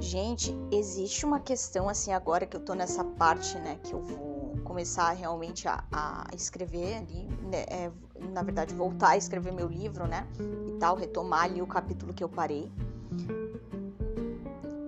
Gente, 0.00 0.52
existe 0.72 1.24
uma 1.24 1.38
questão 1.38 1.88
assim 1.88 2.12
agora 2.12 2.44
que 2.44 2.56
eu 2.56 2.60
tô 2.60 2.74
nessa 2.74 3.04
parte, 3.04 3.56
né, 3.58 3.78
que 3.84 3.92
eu 3.92 4.00
vou 4.00 4.33
começar 4.74 5.12
realmente 5.12 5.68
a, 5.68 5.84
a 5.92 6.26
escrever 6.34 6.96
ali, 6.96 7.28
né, 7.42 7.64
é, 7.68 7.92
na 8.32 8.42
verdade 8.42 8.74
voltar 8.74 9.10
a 9.10 9.16
escrever 9.16 9.52
meu 9.52 9.68
livro, 9.68 10.04
né, 10.08 10.26
e 10.66 10.72
tal, 10.80 10.96
retomar 10.96 11.44
ali 11.44 11.62
o 11.62 11.66
capítulo 11.66 12.12
que 12.12 12.24
eu 12.24 12.28
parei. 12.28 12.72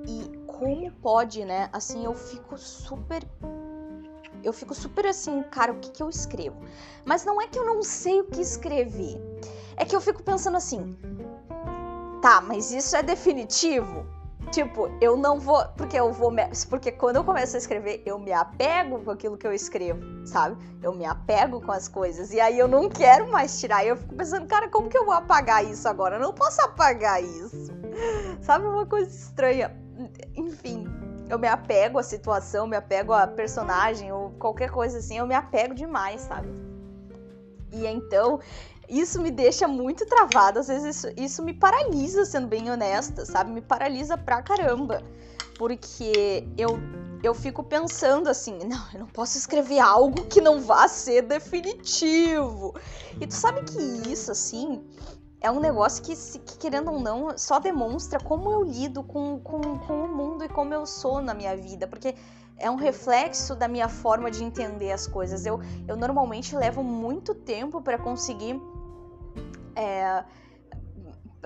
E 0.08 0.36
como 0.44 0.90
pode, 0.90 1.44
né, 1.44 1.70
assim, 1.72 2.04
eu 2.04 2.14
fico 2.14 2.58
super 2.58 3.22
eu 4.42 4.52
fico 4.52 4.74
super 4.74 5.06
assim, 5.06 5.42
cara, 5.44 5.72
o 5.72 5.78
que, 5.78 5.90
que 5.90 6.02
eu 6.02 6.08
escrevo? 6.08 6.56
Mas 7.04 7.24
não 7.24 7.40
é 7.40 7.46
que 7.46 7.58
eu 7.58 7.64
não 7.64 7.82
sei 7.82 8.20
o 8.20 8.24
que 8.24 8.40
escrever. 8.40 9.20
É 9.76 9.84
que 9.84 9.94
eu 9.94 10.00
fico 10.00 10.22
pensando 10.22 10.56
assim, 10.56 10.96
tá, 12.20 12.40
mas 12.40 12.72
isso 12.72 12.94
é 12.96 13.02
definitivo? 13.02 14.06
Tipo, 14.50 14.88
eu 15.00 15.16
não 15.16 15.38
vou. 15.38 15.64
Porque 15.76 15.98
eu 15.98 16.12
vou. 16.12 16.32
Porque 16.68 16.92
quando 16.92 17.16
eu 17.16 17.24
começo 17.24 17.56
a 17.56 17.58
escrever, 17.58 18.02
eu 18.06 18.18
me 18.18 18.32
apego 18.32 19.00
com 19.00 19.10
aquilo 19.10 19.36
que 19.36 19.46
eu 19.46 19.52
escrevo, 19.52 20.00
sabe? 20.26 20.56
Eu 20.82 20.94
me 20.94 21.04
apego 21.04 21.60
com 21.60 21.72
as 21.72 21.88
coisas. 21.88 22.32
E 22.32 22.40
aí 22.40 22.58
eu 22.58 22.68
não 22.68 22.88
quero 22.88 23.30
mais 23.30 23.58
tirar. 23.60 23.84
E 23.84 23.88
eu 23.88 23.96
fico 23.96 24.14
pensando, 24.14 24.46
cara, 24.46 24.68
como 24.68 24.88
que 24.88 24.96
eu 24.96 25.04
vou 25.04 25.14
apagar 25.14 25.64
isso 25.64 25.88
agora? 25.88 26.16
Eu 26.16 26.20
não 26.20 26.32
posso 26.32 26.60
apagar 26.62 27.22
isso. 27.22 27.72
Sabe? 28.40 28.66
Uma 28.66 28.86
coisa 28.86 29.10
estranha. 29.10 29.76
Enfim, 30.36 30.86
eu 31.28 31.38
me 31.38 31.48
apego 31.48 31.98
à 31.98 32.02
situação, 32.02 32.66
me 32.66 32.76
apego 32.76 33.12
à 33.12 33.26
personagem 33.26 34.12
ou 34.12 34.30
qualquer 34.32 34.70
coisa 34.70 34.98
assim. 34.98 35.18
Eu 35.18 35.26
me 35.26 35.34
apego 35.34 35.74
demais, 35.74 36.20
sabe? 36.22 36.48
E 37.76 37.86
então 37.86 38.40
isso 38.88 39.20
me 39.20 39.30
deixa 39.30 39.66
muito 39.66 40.06
travada, 40.06 40.60
às 40.60 40.68
vezes 40.68 40.96
isso, 40.96 41.14
isso 41.16 41.42
me 41.42 41.52
paralisa, 41.52 42.24
sendo 42.24 42.46
bem 42.46 42.70
honesta, 42.70 43.24
sabe? 43.26 43.50
Me 43.50 43.60
paralisa 43.60 44.16
pra 44.16 44.42
caramba. 44.42 45.02
Porque 45.58 46.46
eu, 46.56 46.78
eu 47.22 47.34
fico 47.34 47.64
pensando 47.64 48.28
assim, 48.28 48.58
não, 48.64 48.84
eu 48.92 49.00
não 49.00 49.06
posso 49.06 49.38
escrever 49.38 49.80
algo 49.80 50.26
que 50.26 50.40
não 50.40 50.60
vá 50.60 50.86
ser 50.86 51.22
definitivo. 51.22 52.74
E 53.20 53.26
tu 53.26 53.34
sabe 53.34 53.62
que 53.62 53.78
isso, 54.10 54.30
assim, 54.30 54.84
é 55.40 55.50
um 55.50 55.60
negócio 55.60 56.02
que, 56.04 56.14
que, 56.14 56.58
querendo 56.58 56.92
ou 56.92 57.00
não, 57.00 57.36
só 57.36 57.58
demonstra 57.58 58.20
como 58.20 58.50
eu 58.52 58.62
lido 58.62 59.02
com, 59.02 59.40
com, 59.40 59.78
com 59.78 60.04
o 60.04 60.08
mundo 60.08 60.44
e 60.44 60.48
como 60.48 60.72
eu 60.74 60.86
sou 60.86 61.20
na 61.20 61.34
minha 61.34 61.56
vida. 61.56 61.86
Porque 61.86 62.14
é 62.58 62.70
um 62.70 62.76
reflexo 62.76 63.54
da 63.54 63.68
minha 63.68 63.88
forma 63.88 64.30
de 64.30 64.42
entender 64.42 64.92
as 64.92 65.06
coisas. 65.06 65.44
Eu, 65.44 65.60
eu 65.86 65.96
normalmente 65.96 66.56
levo 66.56 66.82
muito 66.82 67.34
tempo 67.34 67.80
para 67.82 67.98
conseguir 67.98 68.60
é, 69.74 70.24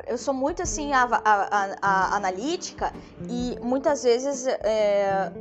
eu 0.06 0.16
sou 0.16 0.32
muito 0.32 0.62
assim 0.62 0.92
a, 0.92 1.02
a, 1.02 1.18
a, 1.24 1.76
a 1.82 2.16
analítica 2.16 2.92
e 3.28 3.58
muitas 3.60 4.02
vezes 4.02 4.46
é, 4.46 5.32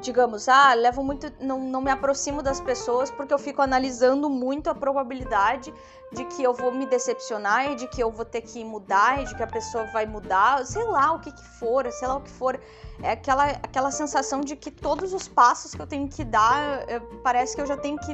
digamos 0.00 0.48
ah 0.48 0.74
levo 0.74 1.02
muito 1.02 1.32
não, 1.40 1.58
não 1.58 1.80
me 1.80 1.90
aproximo 1.90 2.42
das 2.42 2.60
pessoas 2.60 3.10
porque 3.10 3.32
eu 3.32 3.38
fico 3.38 3.62
analisando 3.62 4.28
muito 4.28 4.68
a 4.68 4.74
probabilidade 4.74 5.72
de 6.12 6.24
que 6.26 6.42
eu 6.42 6.54
vou 6.54 6.70
me 6.70 6.86
decepcionar 6.86 7.72
e 7.72 7.74
de 7.74 7.88
que 7.88 8.02
eu 8.02 8.10
vou 8.10 8.24
ter 8.24 8.42
que 8.42 8.64
mudar 8.64 9.22
e 9.22 9.24
de 9.24 9.34
que 9.34 9.42
a 9.42 9.46
pessoa 9.46 9.84
vai 9.92 10.06
mudar. 10.06 10.64
Sei 10.64 10.84
lá 10.84 11.12
o 11.12 11.20
que 11.20 11.32
que 11.32 11.44
for 11.58 11.90
sei 11.90 12.08
lá 12.08 12.16
o 12.16 12.20
que 12.20 12.30
for. 12.30 12.60
É 13.02 13.12
aquela 13.12 13.44
aquela 13.44 13.90
sensação 13.90 14.40
de 14.40 14.54
que 14.54 14.70
todos 14.70 15.12
os 15.12 15.26
passos 15.26 15.74
que 15.74 15.82
eu 15.82 15.86
tenho 15.86 16.08
que 16.08 16.24
dar 16.24 16.86
parece 17.22 17.56
que 17.56 17.62
eu 17.62 17.66
já 17.66 17.76
tenho 17.76 17.98
que 17.98 18.12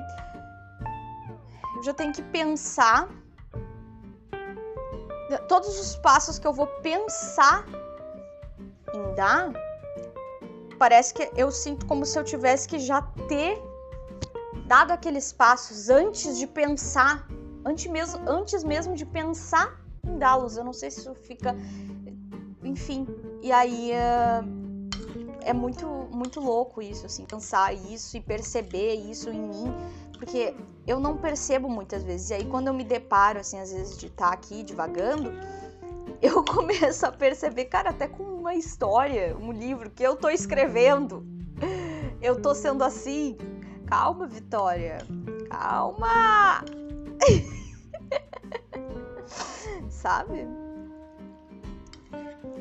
eu 1.76 1.82
já 1.82 1.94
tenho 1.94 2.12
que 2.12 2.22
pensar. 2.22 3.08
Todos 5.48 5.80
os 5.80 5.96
passos 5.96 6.38
que 6.38 6.46
eu 6.46 6.52
vou 6.52 6.66
pensar 6.82 7.64
em 8.94 9.14
dar, 9.14 9.50
parece 10.82 11.14
que 11.14 11.30
eu 11.36 11.48
sinto 11.52 11.86
como 11.86 12.04
se 12.04 12.18
eu 12.18 12.24
tivesse 12.24 12.66
que 12.66 12.80
já 12.80 13.00
ter 13.28 13.62
dado 14.66 14.90
aqueles 14.90 15.32
passos 15.32 15.88
antes 15.88 16.36
de 16.36 16.44
pensar, 16.44 17.24
antes 17.64 17.86
mesmo, 17.86 18.20
antes 18.28 18.64
mesmo 18.64 18.96
de 18.96 19.06
pensar 19.06 19.80
em 20.04 20.18
dá-los. 20.18 20.56
Eu 20.56 20.64
não 20.64 20.72
sei 20.72 20.90
se 20.90 20.98
isso 20.98 21.14
fica, 21.14 21.54
enfim. 22.64 23.06
E 23.40 23.52
aí 23.52 23.92
é, 23.92 24.42
é 25.42 25.52
muito 25.52 25.86
muito 26.10 26.40
louco 26.40 26.82
isso, 26.82 27.06
assim, 27.06 27.24
pensar 27.26 27.72
isso 27.72 28.16
e 28.16 28.20
perceber 28.20 28.94
isso 28.94 29.30
em 29.30 29.40
mim 29.40 29.72
porque 30.18 30.52
eu 30.84 30.98
não 30.98 31.16
percebo 31.16 31.68
muitas 31.68 32.02
vezes. 32.02 32.30
E 32.30 32.34
aí, 32.34 32.44
quando 32.44 32.66
eu 32.66 32.74
me 32.74 32.84
deparo, 32.84 33.38
assim, 33.38 33.58
às 33.60 33.72
vezes 33.72 33.98
de 33.98 34.06
estar 34.06 34.28
tá 34.28 34.32
aqui 34.32 34.64
divagando, 34.64 35.32
eu 36.20 36.44
começo 36.44 37.06
a 37.06 37.12
perceber, 37.12 37.66
cara, 37.66 37.90
até 37.90 38.08
com 38.08 38.31
uma 38.42 38.56
história, 38.56 39.36
um 39.36 39.52
livro 39.52 39.88
que 39.88 40.02
eu 40.02 40.16
tô 40.16 40.28
escrevendo, 40.28 41.24
eu 42.20 42.42
tô 42.42 42.52
sendo 42.52 42.82
assim. 42.82 43.38
Calma, 43.86 44.26
Vitória. 44.26 44.98
Calma! 45.48 46.64
Sabe? 49.88 50.44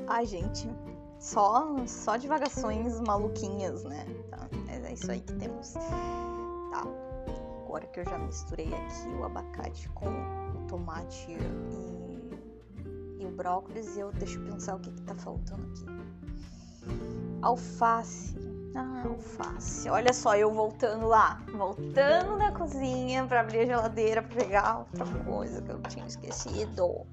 Ai, 0.08 0.28
gente, 0.28 0.70
só 1.18 1.76
só 1.88 2.16
divagações 2.16 3.00
maluquinhas, 3.00 3.84
né? 3.84 4.06
Tá, 4.30 4.48
é 4.68 4.94
isso 4.94 5.10
aí 5.10 5.20
que 5.20 5.34
temos. 5.34 5.74
Tá 5.74 6.84
agora 7.66 7.88
que 7.88 8.02
eu 8.02 8.06
já 8.06 8.20
misturei 8.20 8.72
aqui 8.72 9.10
o 9.20 9.24
abacate 9.24 9.90
com 9.90 10.10
o 10.10 10.68
tomate 10.68 11.32
e, 11.32 11.38
e 13.22 13.26
o 13.26 13.32
brócolis, 13.32 13.98
eu 13.98 14.12
deixo 14.14 14.40
pensar 14.42 14.76
o 14.76 14.80
que, 14.80 14.92
que 14.92 15.02
tá 15.04 15.14
faltando 15.16 15.64
aqui. 15.68 15.86
Alface. 17.42 18.36
Ah, 18.76 19.04
alface. 19.06 19.90
Olha 19.90 20.14
só, 20.14 20.36
eu 20.36 20.52
voltando 20.52 21.08
lá, 21.08 21.42
voltando 21.52 22.38
na 22.38 22.52
cozinha 22.52 23.26
para 23.26 23.42
abrir 23.42 23.60
a 23.60 23.66
geladeira 23.66 24.22
para 24.22 24.36
pegar 24.36 24.80
outra 24.80 25.06
coisa 25.24 25.62
que 25.62 25.72
eu 25.72 25.82
tinha 25.84 26.06
esquecido. 26.06 27.06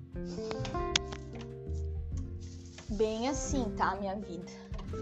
Bem 2.90 3.28
assim, 3.28 3.70
tá, 3.76 3.96
minha 3.96 4.16
vida. 4.16 4.50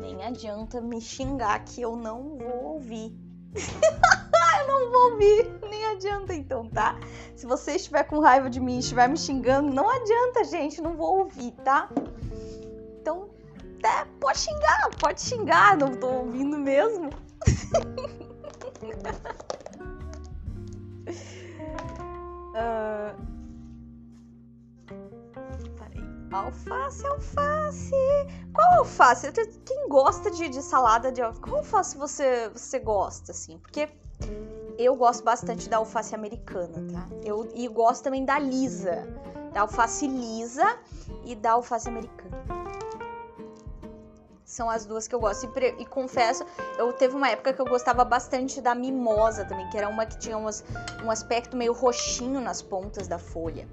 Nem 0.01 0.25
adianta 0.25 0.81
me 0.81 1.01
xingar 1.01 1.65
que 1.65 1.83
eu 1.83 1.95
não 1.95 2.37
vou 2.37 2.75
ouvir. 2.75 3.15
não 4.67 4.91
vou 4.91 5.13
ouvir, 5.13 5.59
nem 5.69 5.85
adianta 5.87 6.35
então, 6.35 6.69
tá? 6.69 6.99
Se 7.35 7.47
você 7.47 7.77
estiver 7.77 8.05
com 8.05 8.19
raiva 8.21 8.51
de 8.51 8.61
mim, 8.61 8.79
estiver 8.79 9.09
me 9.09 9.17
xingando, 9.17 9.73
não 9.73 9.89
adianta, 9.89 10.45
gente, 10.45 10.81
não 10.81 10.97
vou 10.97 11.21
ouvir, 11.21 11.53
tá? 11.65 11.89
Então, 13.01 13.31
é, 13.85 14.05
pode 14.21 14.39
xingar, 14.39 14.91
pode 14.99 15.21
xingar, 15.21 15.77
não 15.77 15.95
tô 15.95 16.09
ouvindo 16.09 16.59
mesmo. 16.59 17.11
uh... 22.55 23.37
Alface, 26.33 27.07
alface. 27.07 27.95
Qual 28.53 28.79
alface? 28.79 29.33
Quem 29.65 29.89
gosta 29.89 30.31
de, 30.31 30.49
de 30.49 30.61
salada 30.61 31.11
de 31.11 31.23
alface? 31.23 31.41
Qual 31.41 31.57
alface 31.59 31.97
você, 31.97 32.49
você 32.51 32.79
gosta, 32.79 33.33
assim? 33.33 33.59
Porque 33.59 33.89
eu 34.79 34.95
gosto 34.95 35.25
bastante 35.25 35.69
da 35.69 35.79
alface 35.79 36.15
americana, 36.15 36.93
tá? 36.93 37.09
Eu, 37.25 37.49
e 37.55 37.67
gosto 37.69 38.05
também 38.05 38.25
da 38.25 38.39
lisa. 38.39 39.07
Da 39.53 39.63
alface 39.63 40.07
lisa 40.07 40.79
e 41.25 41.35
da 41.35 41.53
alface 41.53 41.89
americana. 41.89 42.45
São 44.45 44.71
as 44.71 44.87
duas 44.87 45.09
que 45.09 45.15
eu 45.15 45.19
gosto. 45.19 45.51
E, 45.59 45.83
e, 45.83 45.87
confesso, 45.87 46.45
eu 46.79 46.93
teve 46.93 47.17
uma 47.17 47.29
época 47.29 47.53
que 47.53 47.61
eu 47.61 47.65
gostava 47.65 48.05
bastante 48.05 48.61
da 48.61 48.75
mimosa 48.75 49.45
também, 49.45 49.69
que 49.71 49.77
era 49.77 49.89
uma 49.89 50.07
que 50.07 50.19
tinha 50.19 50.37
umas, 50.37 50.63
um 51.03 51.11
aspecto 51.11 51.57
meio 51.57 51.73
roxinho 51.73 52.41
nas 52.41 52.63
pontas 52.63 53.09
da 53.09 53.19
folha. 53.19 53.67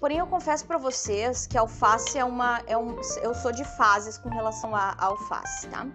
Porém, 0.00 0.18
eu 0.18 0.26
confesso 0.26 0.64
para 0.64 0.78
vocês 0.78 1.46
que 1.46 1.58
alface 1.58 2.18
é 2.18 2.24
uma. 2.24 2.62
É 2.66 2.76
um, 2.76 2.96
eu 3.22 3.34
sou 3.34 3.52
de 3.52 3.64
fases 3.64 4.16
com 4.16 4.28
relação 4.28 4.74
à 4.74 4.94
alface, 4.98 5.68
tá? 5.68 5.86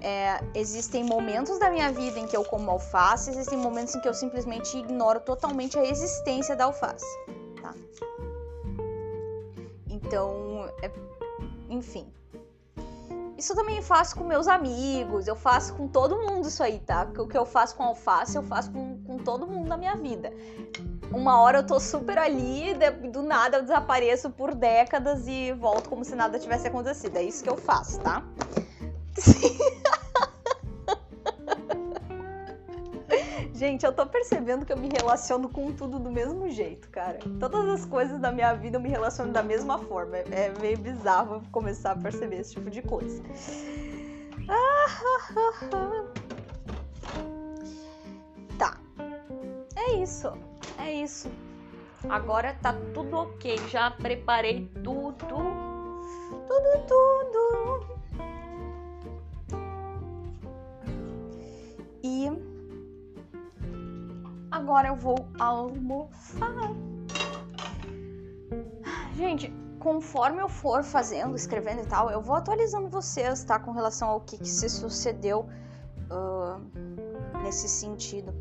É, 0.00 0.40
existem 0.54 1.04
momentos 1.04 1.58
da 1.58 1.70
minha 1.70 1.90
vida 1.90 2.18
em 2.18 2.26
que 2.26 2.36
eu 2.36 2.44
como 2.44 2.70
alface, 2.70 3.30
existem 3.30 3.58
momentos 3.58 3.94
em 3.94 4.00
que 4.00 4.08
eu 4.08 4.14
simplesmente 4.14 4.76
ignoro 4.78 5.20
totalmente 5.20 5.78
a 5.78 5.84
existência 5.84 6.54
da 6.54 6.64
alface, 6.64 7.06
tá? 7.60 7.74
Então, 9.88 10.70
é, 10.82 10.90
enfim. 11.68 12.06
Isso 13.36 13.52
eu 13.52 13.56
também 13.56 13.80
faço 13.82 14.16
com 14.16 14.24
meus 14.24 14.48
amigos, 14.48 15.28
eu 15.28 15.36
faço 15.36 15.74
com 15.74 15.86
todo 15.86 16.16
mundo 16.16 16.48
isso 16.48 16.62
aí, 16.62 16.80
tá? 16.80 17.06
O 17.18 17.26
que 17.26 17.38
eu 17.38 17.46
faço 17.46 17.76
com 17.76 17.84
alface, 17.84 18.36
eu 18.36 18.42
faço 18.42 18.70
com, 18.72 19.02
com 19.04 19.18
todo 19.18 19.46
mundo 19.46 19.68
na 19.68 19.76
minha 19.76 19.96
vida 19.96 20.32
uma 21.12 21.40
hora 21.40 21.58
eu 21.58 21.66
tô 21.66 21.80
super 21.80 22.18
ali, 22.18 22.74
do 23.10 23.22
nada 23.22 23.58
eu 23.58 23.62
desapareço 23.62 24.30
por 24.30 24.54
décadas 24.54 25.26
e 25.26 25.52
volto 25.52 25.88
como 25.88 26.04
se 26.04 26.14
nada 26.14 26.38
tivesse 26.38 26.68
acontecido. 26.68 27.16
É 27.16 27.22
isso 27.22 27.42
que 27.42 27.50
eu 27.50 27.56
faço, 27.56 28.00
tá? 28.00 28.22
Gente, 33.58 33.84
eu 33.84 33.92
tô 33.92 34.06
percebendo 34.06 34.64
que 34.64 34.72
eu 34.72 34.76
me 34.76 34.88
relaciono 34.88 35.48
com 35.48 35.72
tudo 35.72 35.98
do 35.98 36.10
mesmo 36.10 36.48
jeito, 36.48 36.88
cara. 36.90 37.18
Todas 37.40 37.68
as 37.68 37.84
coisas 37.84 38.20
da 38.20 38.30
minha 38.30 38.54
vida 38.54 38.76
eu 38.76 38.80
me 38.80 38.88
relaciono 38.88 39.32
da 39.32 39.42
mesma 39.42 39.78
forma. 39.78 40.16
É 40.16 40.52
meio 40.60 40.78
bizarro 40.78 41.42
começar 41.50 41.92
a 41.92 41.96
perceber 41.96 42.36
esse 42.36 42.54
tipo 42.54 42.70
de 42.70 42.80
coisa. 42.82 43.22
Tá. 48.56 48.78
É 49.76 49.94
isso 49.96 50.32
é 50.88 51.02
isso. 51.02 51.30
Agora 52.08 52.54
tá 52.62 52.72
tudo 52.94 53.16
ok. 53.16 53.58
Já 53.68 53.90
preparei 53.90 54.66
tudo. 54.82 55.16
Tudo, 56.48 56.86
tudo. 56.86 57.98
E 62.02 62.47
agora 64.58 64.88
eu 64.88 64.96
vou 64.96 65.16
almoçar. 65.38 66.70
Gente, 69.16 69.52
conforme 69.78 70.40
eu 70.42 70.48
for 70.48 70.82
fazendo, 70.82 71.34
escrevendo 71.34 71.82
e 71.82 71.86
tal, 71.86 72.10
eu 72.10 72.20
vou 72.20 72.36
atualizando 72.36 72.88
vocês, 72.88 73.44
tá? 73.44 73.58
Com 73.58 73.72
relação 73.72 74.08
ao 74.08 74.20
que, 74.20 74.36
que 74.36 74.48
se 74.48 74.68
sucedeu 74.68 75.48
uh, 76.10 77.40
nesse 77.42 77.68
sentido 77.68 78.34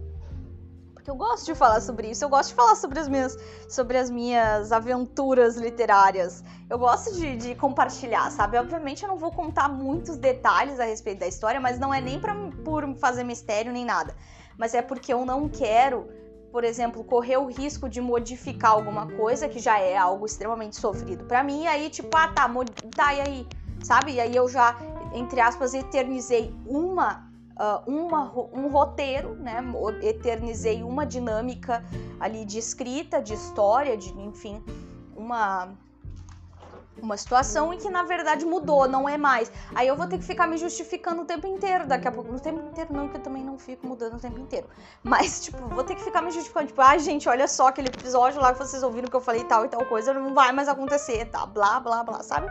eu 1.08 1.16
gosto 1.16 1.46
de 1.46 1.56
falar 1.56 1.80
sobre 1.80 2.10
isso, 2.10 2.24
eu 2.24 2.30
gosto 2.30 2.50
de 2.50 2.56
falar 2.56 2.76
sobre 2.76 3.00
as 3.00 3.08
minhas, 3.08 3.38
sobre 3.70 3.98
as 3.98 4.10
minhas 4.10 4.74
aventuras 4.74 5.56
literárias. 5.56 6.44
Eu 6.70 6.78
gosto 6.78 7.16
de, 7.16 7.38
de 7.38 7.56
compartilhar, 7.56 8.30
sabe? 8.30 8.58
Obviamente 8.58 9.04
eu 9.04 9.10
não 9.10 9.18
vou 9.18 9.32
contar 9.32 9.70
muitos 9.70 10.18
detalhes 10.18 10.80
a 10.80 10.84
respeito 10.84 11.20
da 11.20 11.28
história, 11.28 11.62
mas 11.62 11.80
não 11.80 11.94
é 11.94 12.02
nem 12.02 12.20
pra, 12.20 12.36
por 12.64 12.94
fazer 12.98 13.24
mistério 13.24 13.72
nem 13.72 13.86
nada. 13.86 14.14
Mas 14.58 14.74
é 14.74 14.82
porque 14.82 15.14
eu 15.14 15.26
não 15.26 15.48
quero, 15.48 16.08
por 16.52 16.64
exemplo, 16.64 17.04
correr 17.04 17.38
o 17.38 17.46
risco 17.46 17.88
de 17.88 18.02
modificar 18.02 18.72
alguma 18.72 19.08
coisa 19.08 19.48
que 19.48 19.60
já 19.60 19.80
é 19.80 19.96
algo 19.96 20.26
extremamente 20.26 20.76
sofrido 20.76 21.26
para 21.26 21.44
mim. 21.44 21.64
E 21.64 21.68
aí, 21.68 21.90
tipo, 21.90 22.16
ah, 22.16 22.28
tá, 22.30 22.50
tá, 22.96 23.14
e 23.14 23.22
aí? 23.22 23.48
Sabe? 23.84 24.14
E 24.14 24.20
aí 24.20 24.36
eu 24.36 24.50
já, 24.50 24.76
entre 25.14 25.40
aspas, 25.40 25.74
eternizei 25.74 26.54
uma 26.66 27.28
uh, 27.58 27.90
uma, 27.90 28.32
um 28.54 28.68
roteiro, 28.70 29.36
né? 29.36 29.64
Eternizei 30.02 30.84
uma 30.84 31.06
dinâmica 31.06 31.84
ali 32.20 32.46
de 32.46 32.58
escrita, 32.58 33.22
de 33.22 33.34
história, 33.34 33.98
de 33.98 34.10
enfim, 34.20 34.64
uma 35.16 35.70
uma 37.02 37.18
situação 37.18 37.74
em 37.74 37.78
que 37.78 37.90
na 37.90 38.04
verdade 38.04 38.46
mudou, 38.46 38.88
não 38.88 39.08
é 39.08 39.18
mais. 39.18 39.52
Aí 39.76 39.88
eu 39.88 39.96
vou 39.96 40.08
ter 40.08 40.18
que 40.18 40.26
ficar 40.26 40.48
me 40.48 40.58
justificando 40.58 41.22
o 41.22 41.26
tempo 41.26 41.48
inteiro, 41.48 41.86
daqui 41.88 42.08
a 42.08 42.12
pouco, 42.12 42.32
no 42.32 42.40
tempo 42.40 42.60
inteiro 42.68 42.94
não, 42.94 43.08
que 43.08 43.18
eu 43.18 43.22
também 43.22 43.44
não 43.44 43.58
fico 43.58 43.88
mudando 43.88 44.16
o 44.16 44.20
tempo 44.20 44.40
inteiro. 44.40 44.68
Mas 45.04 45.42
tipo, 45.46 45.58
vou 45.70 45.84
ter 45.84 45.96
que 45.96 46.04
ficar 46.04 46.22
me 46.22 46.32
justificando, 46.32 46.68
tipo, 46.68 46.82
ah, 46.82 46.98
gente, 46.98 47.28
olha 47.30 47.48
só 47.48 47.68
aquele 47.68 47.88
episódio 47.88 48.42
lá 48.42 48.54
que 48.54 48.60
vocês 48.60 48.84
ouviram 48.84 49.08
que 49.08 49.16
eu 49.16 49.22
falei 49.22 49.44
tal 49.44 49.66
e 49.66 49.70
tal 49.70 49.86
coisa, 49.86 50.14
não 50.14 50.34
vai 50.34 50.52
mais 50.52 50.68
acontecer, 50.68 51.26
tá? 51.26 51.46
Blá, 51.46 51.80
blá, 51.80 52.04
blá, 52.04 52.24
sabe? 52.24 52.48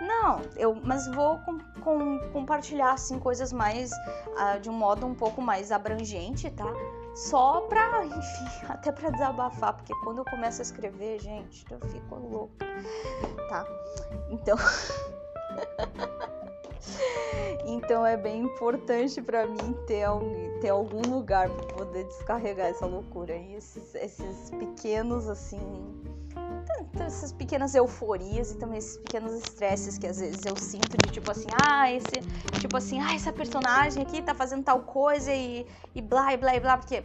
Não, 0.00 0.40
eu, 0.56 0.74
mas 0.82 1.06
vou 1.08 1.38
com, 1.38 1.58
com, 1.82 2.18
compartilhar 2.32 2.92
assim 2.92 3.18
coisas 3.18 3.52
mais 3.52 3.90
uh, 3.92 4.58
de 4.60 4.70
um 4.70 4.72
modo 4.72 5.06
um 5.06 5.14
pouco 5.14 5.42
mais 5.42 5.70
abrangente, 5.70 6.50
tá? 6.50 6.66
Só 7.20 7.60
pra, 7.62 8.06
enfim, 8.06 8.64
até 8.66 8.90
pra 8.90 9.10
desabafar, 9.10 9.76
porque 9.76 9.92
quando 10.02 10.18
eu 10.18 10.24
começo 10.24 10.60
a 10.60 10.62
escrever, 10.62 11.20
gente, 11.20 11.66
eu 11.70 11.78
fico 11.80 12.14
louca, 12.14 12.64
tá? 13.50 13.66
Então. 14.30 14.56
então 17.66 18.06
é 18.06 18.16
bem 18.16 18.44
importante 18.44 19.20
para 19.20 19.46
mim 19.46 19.76
ter, 19.86 20.06
ter 20.62 20.70
algum 20.70 21.02
lugar 21.02 21.50
para 21.50 21.66
poder 21.74 22.04
descarregar 22.04 22.68
essa 22.68 22.86
loucura. 22.86 23.36
E 23.36 23.54
esses, 23.54 23.94
esses 23.94 24.50
pequenos, 24.52 25.28
assim, 25.28 25.60
essas 26.98 27.32
pequenas 27.32 27.74
euforias 27.74 28.52
e 28.52 28.58
também 28.58 28.78
esses 28.78 28.96
pequenos 28.96 29.32
estresses 29.32 29.98
que 29.98 30.06
às 30.06 30.18
vezes 30.20 30.44
eu 30.44 30.56
sinto 30.56 30.96
de 30.98 31.10
tipo 31.10 31.30
assim, 31.30 31.48
ah, 31.52 31.90
esse, 31.92 32.20
tipo 32.58 32.76
assim, 32.76 33.00
ah, 33.00 33.14
essa 33.14 33.32
personagem 33.32 34.02
aqui 34.02 34.22
tá 34.22 34.34
fazendo 34.34 34.64
tal 34.64 34.80
coisa 34.80 35.32
e, 35.32 35.66
e 35.94 36.02
blá 36.02 36.32
e 36.32 36.36
blá 36.36 36.56
e 36.56 36.60
blá, 36.60 36.76
porque, 36.76 37.02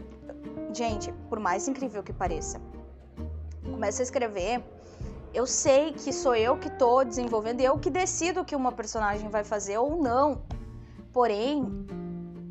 gente, 0.74 1.12
por 1.30 1.40
mais 1.40 1.68
incrível 1.68 2.04
que 2.04 2.14
pareça, 2.14 2.62
começa 3.64 4.02
a 4.02 4.04
escrever, 4.04 4.64
eu 5.34 5.46
sei 5.46 5.92
que 5.92 6.14
sou 6.14 6.36
eu 6.36 6.58
que 6.58 6.70
tô 6.70 7.04
desenvolvendo, 7.04 7.60
eu 7.60 7.78
que 7.78 7.90
decido 7.90 8.42
o 8.42 8.46
que 8.46 8.56
uma 8.56 8.72
personagem 8.72 9.30
vai 9.30 9.44
fazer 9.44 9.78
ou 9.78 10.02
não. 10.02 10.44
Porém, 11.12 11.86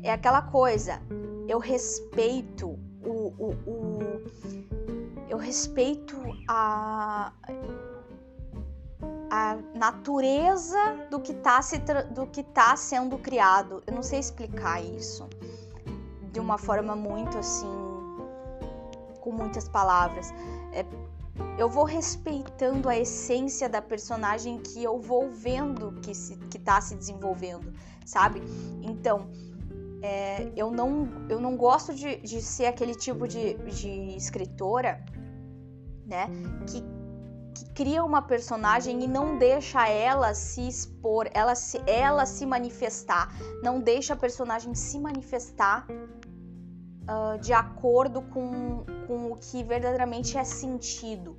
é 0.03 0.11
aquela 0.11 0.43
coisa, 0.43 1.01
eu 1.47 1.57
respeito 1.57 2.77
o, 3.03 3.33
o, 3.39 3.49
o 3.65 3.99
eu 5.35 5.39
respeito 5.39 6.15
a 6.47 7.31
a 9.29 9.57
natureza 9.73 10.77
do 11.11 11.19
que 11.19 11.33
está 11.33 11.59
tá 12.53 12.75
sendo 12.77 13.17
criado. 13.17 13.83
Eu 13.85 13.93
não 13.93 14.01
sei 14.01 14.19
explicar 14.19 14.81
isso 14.81 15.27
de 16.31 16.39
uma 16.39 16.57
forma 16.57 16.95
muito 16.95 17.37
assim 17.37 17.67
com 19.19 19.31
muitas 19.31 19.67
palavras. 19.67 20.31
É, 20.71 20.85
eu 21.57 21.67
vou 21.69 21.83
respeitando 21.83 22.87
a 22.87 22.97
essência 22.97 23.67
da 23.67 23.81
personagem 23.81 24.59
que 24.59 24.81
eu 24.81 24.99
vou 24.99 25.29
vendo 25.31 25.99
que 26.01 26.13
se, 26.15 26.37
que 26.49 26.59
tá 26.59 26.79
se 26.79 26.95
desenvolvendo, 26.95 27.73
sabe? 28.05 28.41
Então, 28.81 29.27
é, 30.01 30.51
eu, 30.55 30.71
não, 30.71 31.09
eu 31.27 31.41
não 31.41 31.57
gosto 31.57 31.93
de, 31.93 32.17
de 32.17 32.41
ser 32.41 32.67
aquele 32.67 32.95
tipo 32.95 33.27
de, 33.27 33.55
de 33.55 34.15
escritora 34.15 35.03
né? 36.05 36.27
Que, 36.67 36.83
que 37.53 37.69
cria 37.73 38.03
uma 38.03 38.21
personagem 38.21 39.03
e 39.03 39.07
não 39.07 39.37
deixa 39.37 39.87
ela 39.87 40.33
se 40.33 40.67
expor, 40.67 41.29
ela 41.33 41.55
se, 41.55 41.81
ela 41.87 42.25
se 42.25 42.45
manifestar, 42.45 43.33
não 43.63 43.79
deixa 43.79 44.13
a 44.13 44.17
personagem 44.17 44.73
se 44.75 44.99
manifestar 44.99 45.87
uh, 45.89 47.39
de 47.39 47.53
acordo 47.53 48.21
com, 48.21 48.85
com 49.07 49.31
o 49.31 49.37
que 49.37 49.63
verdadeiramente 49.63 50.37
é 50.37 50.43
sentido, 50.43 51.37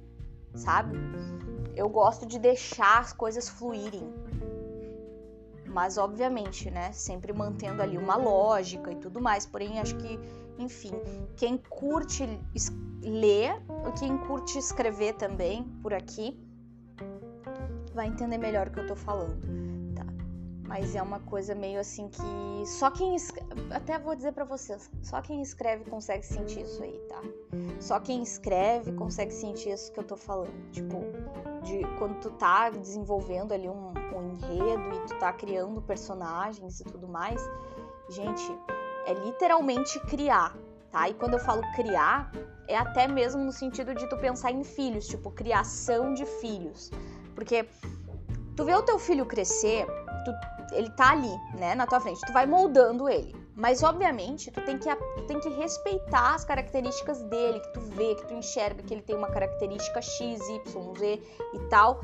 sabe? 0.54 0.96
Eu 1.74 1.88
gosto 1.88 2.24
de 2.24 2.38
deixar 2.38 3.00
as 3.00 3.12
coisas 3.12 3.48
fluírem. 3.48 4.12
Mas, 5.66 5.98
obviamente, 5.98 6.70
né? 6.70 6.90
Sempre 6.92 7.34
mantendo 7.34 7.82
ali 7.82 7.98
uma 7.98 8.16
lógica 8.16 8.90
e 8.90 8.96
tudo 8.96 9.20
mais. 9.20 9.44
Porém, 9.44 9.78
acho 9.78 9.94
que, 9.96 10.18
enfim, 10.58 10.92
quem 11.36 11.56
curte 11.56 12.24
ler, 13.02 13.60
quem 13.98 14.16
curte 14.18 14.58
escrever 14.58 15.14
também 15.14 15.64
por 15.82 15.92
aqui, 15.92 16.38
vai 17.94 18.08
entender 18.08 18.38
melhor 18.38 18.68
o 18.68 18.70
que 18.70 18.80
eu 18.80 18.86
tô 18.86 18.96
falando, 18.96 19.40
tá? 19.94 20.04
Mas 20.66 20.94
é 20.94 21.02
uma 21.02 21.20
coisa 21.20 21.54
meio 21.54 21.80
assim 21.80 22.08
que 22.08 22.66
só 22.66 22.90
quem 22.90 23.16
até 23.70 23.98
vou 23.98 24.14
dizer 24.14 24.32
para 24.32 24.44
vocês, 24.44 24.90
só 25.02 25.20
quem 25.22 25.40
escreve 25.40 25.84
consegue 25.88 26.24
sentir 26.24 26.62
isso 26.62 26.82
aí, 26.82 26.98
tá? 27.08 27.22
Só 27.80 28.00
quem 28.00 28.22
escreve 28.22 28.92
consegue 28.92 29.32
sentir 29.32 29.70
isso 29.70 29.92
que 29.92 30.00
eu 30.00 30.04
tô 30.04 30.16
falando, 30.16 30.70
tipo, 30.70 31.00
de 31.62 31.80
quando 31.98 32.20
tu 32.20 32.30
tá 32.30 32.70
desenvolvendo 32.70 33.52
ali 33.52 33.68
um, 33.68 33.92
um 34.14 34.32
enredo 34.32 34.94
e 34.94 35.06
tu 35.06 35.18
tá 35.18 35.32
criando 35.32 35.80
personagens 35.82 36.80
e 36.80 36.84
tudo 36.84 37.08
mais, 37.08 37.40
gente, 38.10 38.56
é 39.06 39.14
literalmente 39.14 39.98
criar, 40.00 40.56
tá? 40.90 41.08
E 41.08 41.14
quando 41.14 41.34
eu 41.34 41.40
falo 41.40 41.62
criar, 41.74 42.30
é 42.68 42.76
até 42.76 43.06
mesmo 43.06 43.42
no 43.42 43.52
sentido 43.52 43.94
de 43.94 44.06
tu 44.08 44.16
pensar 44.16 44.50
em 44.50 44.64
filhos, 44.64 45.06
tipo, 45.06 45.30
criação 45.30 46.12
de 46.12 46.26
filhos. 46.26 46.90
Porque 47.34 47.68
tu 48.56 48.64
vê 48.64 48.74
o 48.74 48.82
teu 48.82 48.98
filho 48.98 49.24
crescer, 49.24 49.86
tu, 50.24 50.74
ele 50.74 50.90
tá 50.90 51.12
ali, 51.12 51.34
né, 51.58 51.74
na 51.74 51.86
tua 51.86 52.00
frente, 52.00 52.20
tu 52.26 52.32
vai 52.32 52.46
moldando 52.46 53.08
ele. 53.08 53.34
Mas 53.54 53.82
obviamente 53.82 54.50
tu 54.50 54.60
tem 54.62 54.76
que 54.76 54.94
tu 54.94 55.22
tem 55.26 55.40
que 55.40 55.48
respeitar 55.48 56.34
as 56.34 56.44
características 56.44 57.22
dele, 57.22 57.58
que 57.60 57.72
tu 57.72 57.80
vê, 57.80 58.14
que 58.14 58.26
tu 58.26 58.34
enxerga 58.34 58.82
que 58.82 58.92
ele 58.92 59.00
tem 59.00 59.16
uma 59.16 59.28
característica 59.28 60.02
X, 60.02 60.46
Y, 60.48 60.94
Z 60.98 61.22
e 61.54 61.58
tal, 61.70 62.00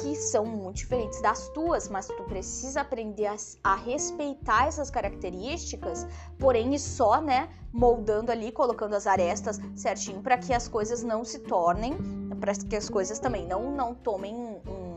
que 0.00 0.14
são 0.14 0.44
muito 0.44 0.76
diferentes 0.76 1.20
das 1.20 1.48
tuas, 1.48 1.88
mas 1.88 2.06
tu 2.06 2.22
precisa 2.24 2.80
aprender 2.80 3.26
a, 3.26 3.36
a 3.62 3.74
respeitar 3.74 4.66
essas 4.66 4.90
características, 4.90 6.06
porém 6.38 6.74
e 6.74 6.78
só, 6.78 7.20
né, 7.20 7.48
moldando 7.72 8.32
ali, 8.32 8.52
colocando 8.52 8.94
as 8.94 9.06
arestas 9.06 9.60
certinho 9.74 10.22
para 10.22 10.38
que 10.38 10.52
as 10.52 10.68
coisas 10.68 11.02
não 11.02 11.24
se 11.24 11.40
tornem, 11.40 11.96
para 12.40 12.54
que 12.54 12.76
as 12.76 12.88
coisas 12.88 13.18
também 13.18 13.46
não 13.46 13.70
não 13.70 13.94
tomem 13.94 14.34
um 14.34 14.96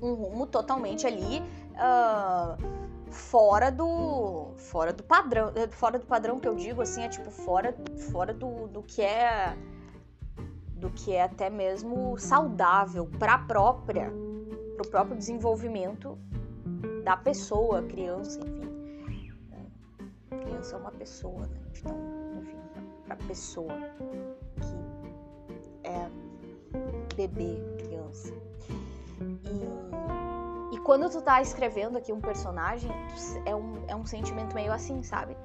um 0.00 0.14
rumo 0.14 0.46
totalmente 0.46 1.06
ali 1.06 1.42
uh, 1.74 2.56
fora 3.10 3.70
do 3.70 4.52
fora 4.56 4.92
do 4.92 5.02
padrão 5.02 5.52
fora 5.70 5.98
do 5.98 6.06
padrão 6.06 6.38
que 6.38 6.46
eu 6.46 6.54
digo 6.54 6.82
assim 6.82 7.02
é 7.02 7.08
tipo 7.08 7.30
fora 7.30 7.74
fora 8.12 8.32
do, 8.32 8.68
do 8.68 8.82
que 8.82 9.02
é 9.02 9.56
do 10.78 10.90
que 10.90 11.12
é 11.12 11.22
até 11.22 11.50
mesmo 11.50 12.16
saudável 12.18 13.06
para 13.18 13.34
a 13.34 13.38
própria 13.38 14.12
para 14.76 14.86
o 14.86 14.90
próprio 14.90 15.16
desenvolvimento 15.16 16.16
da 17.04 17.16
pessoa 17.16 17.82
criança 17.82 18.40
enfim 18.40 19.32
a 20.30 20.36
criança 20.36 20.76
é 20.76 20.78
uma 20.78 20.92
pessoa 20.92 21.46
né? 21.46 21.60
então 21.72 21.96
enfim 22.40 22.58
para 23.04 23.16
pessoa 23.16 23.74
que 24.60 25.88
é 25.88 26.08
bebê 27.16 27.58
criança 27.78 28.32
e 29.20 30.27
quando 30.88 31.10
tu 31.10 31.20
tá 31.20 31.42
escrevendo 31.42 31.98
aqui 31.98 32.14
um 32.14 32.20
personagem, 32.20 32.90
é 33.44 33.54
um, 33.54 33.84
é 33.88 33.94
um 33.94 34.06
sentimento 34.06 34.54
meio 34.54 34.72
assim, 34.72 35.02
sabe? 35.02 35.36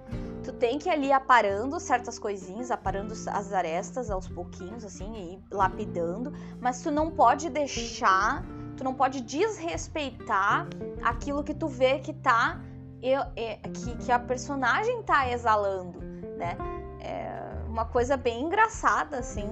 Tu 0.42 0.54
tem 0.54 0.80
que 0.80 0.88
ir 0.88 0.94
ali 0.94 1.12
aparando 1.12 1.82
certas 1.82 2.18
coisinhas, 2.18 2.72
aparando 2.72 3.12
as 3.12 3.52
arestas 3.52 4.10
aos 4.10 4.30
pouquinhos, 4.30 4.86
assim, 4.86 5.14
e 5.14 5.54
lapidando, 5.54 6.32
mas 6.62 6.82
tu 6.82 6.90
não 6.90 7.12
pode 7.12 7.50
deixar, 7.50 8.42
tu 8.78 8.86
não 8.86 8.94
pode 8.94 9.20
desrespeitar 9.20 10.66
aquilo 11.04 11.44
que 11.44 11.54
tu 11.54 11.68
vê 11.68 12.00
que 12.00 12.14
tá, 12.14 12.62
que, 13.02 13.98
que 13.98 14.14
a 14.14 14.20
personagem 14.20 15.04
tá 15.04 15.30
exalando, 15.30 16.00
né? 16.38 16.56
É 17.02 17.68
uma 17.68 17.84
coisa 17.84 18.16
bem 18.16 18.44
engraçada, 18.44 19.18
assim, 19.18 19.44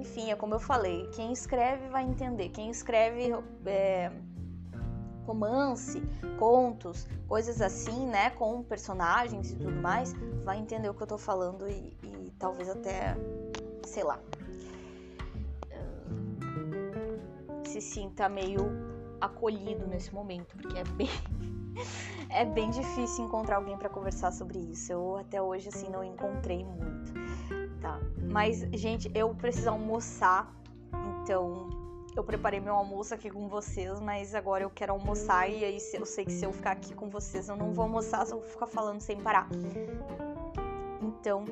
enfim, 0.00 0.30
é 0.30 0.36
como 0.36 0.54
eu 0.54 0.60
falei, 0.60 1.08
quem 1.14 1.32
escreve 1.32 1.88
vai 1.88 2.02
entender. 2.02 2.48
Quem 2.50 2.70
escreve 2.70 3.34
é, 3.64 4.10
romance, 5.26 6.02
contos, 6.38 7.06
coisas 7.28 7.60
assim, 7.60 8.06
né, 8.06 8.30
com 8.30 8.62
personagens 8.62 9.52
e 9.52 9.56
tudo 9.56 9.80
mais, 9.80 10.14
vai 10.44 10.58
entender 10.58 10.88
o 10.88 10.94
que 10.94 11.02
eu 11.02 11.06
tô 11.06 11.18
falando 11.18 11.68
e, 11.68 11.96
e 12.02 12.32
talvez 12.38 12.68
até, 12.68 13.16
sei 13.84 14.04
lá, 14.04 14.18
se 17.64 17.80
sinta 17.80 18.28
meio 18.28 18.66
acolhido 19.20 19.86
nesse 19.86 20.12
momento, 20.14 20.56
porque 20.56 20.78
é 20.78 20.84
bem 20.84 21.08
é 22.30 22.44
bem 22.44 22.70
difícil 22.70 23.24
encontrar 23.24 23.56
alguém 23.56 23.76
para 23.76 23.88
conversar 23.88 24.32
sobre 24.32 24.58
isso. 24.58 24.92
Eu 24.92 25.16
até 25.18 25.40
hoje 25.40 25.68
assim 25.68 25.88
não 25.88 26.02
encontrei 26.02 26.64
muito 26.64 27.12
tá? 27.80 27.98
Mas, 28.30 28.60
gente, 28.72 29.10
eu 29.14 29.34
preciso 29.34 29.70
almoçar, 29.70 30.54
então 30.92 31.68
eu 32.20 32.24
preparei 32.24 32.60
meu 32.60 32.74
almoço 32.74 33.14
aqui 33.14 33.30
com 33.30 33.48
vocês, 33.48 33.98
mas 33.98 34.34
agora 34.34 34.62
eu 34.62 34.68
quero 34.68 34.92
almoçar 34.92 35.48
e 35.48 35.64
aí 35.64 35.78
eu 35.94 36.04
sei 36.04 36.26
que 36.26 36.32
se 36.32 36.44
eu 36.44 36.52
ficar 36.52 36.72
aqui 36.72 36.94
com 36.94 37.08
vocês 37.08 37.48
eu 37.48 37.56
não 37.56 37.72
vou 37.72 37.84
almoçar, 37.84 38.26
só 38.26 38.36
vou 38.36 38.44
ficar 38.44 38.66
falando 38.66 39.00
sem 39.00 39.18
parar. 39.18 39.48
Então, 41.00 41.46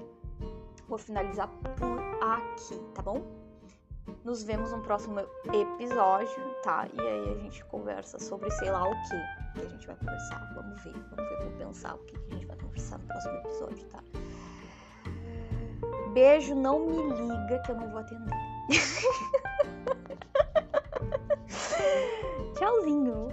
vou 0.87 0.99
finalizar 0.99 1.49
por 1.49 1.99
aqui, 2.23 2.79
tá 2.95 3.01
bom? 3.01 3.23
Nos 4.23 4.43
vemos 4.43 4.71
no 4.71 4.83
próximo 4.83 5.21
episódio, 5.47 6.55
tá? 6.63 6.87
E 6.93 7.01
aí 7.01 7.33
a 7.33 7.39
gente 7.39 7.65
conversa 7.65 8.19
sobre 8.19 8.51
sei 8.51 8.71
lá 8.71 8.85
o 8.85 8.93
que 8.93 9.61
que 9.61 9.67
a 9.67 9.69
gente 9.71 9.87
vai 9.87 9.97
conversar. 9.97 10.53
Vamos 10.55 10.83
ver, 10.85 10.93
vamos 10.93 11.31
ver, 11.31 11.45
vou 11.45 11.67
pensar 11.67 11.95
o 11.95 11.99
que 12.01 12.15
a 12.15 12.35
gente 12.35 12.47
vai 12.47 12.57
conversar 12.59 12.99
no 12.99 13.07
próximo 13.07 13.35
episódio, 13.39 13.87
tá? 13.87 14.03
Beijo, 16.13 16.55
não 16.55 16.87
me 16.87 16.97
liga 17.15 17.63
que 17.65 17.73
eu 17.73 17.77
não 17.77 17.89
vou 17.89 18.01
atender. 18.01 18.35
Tchauzinho. 22.55 23.29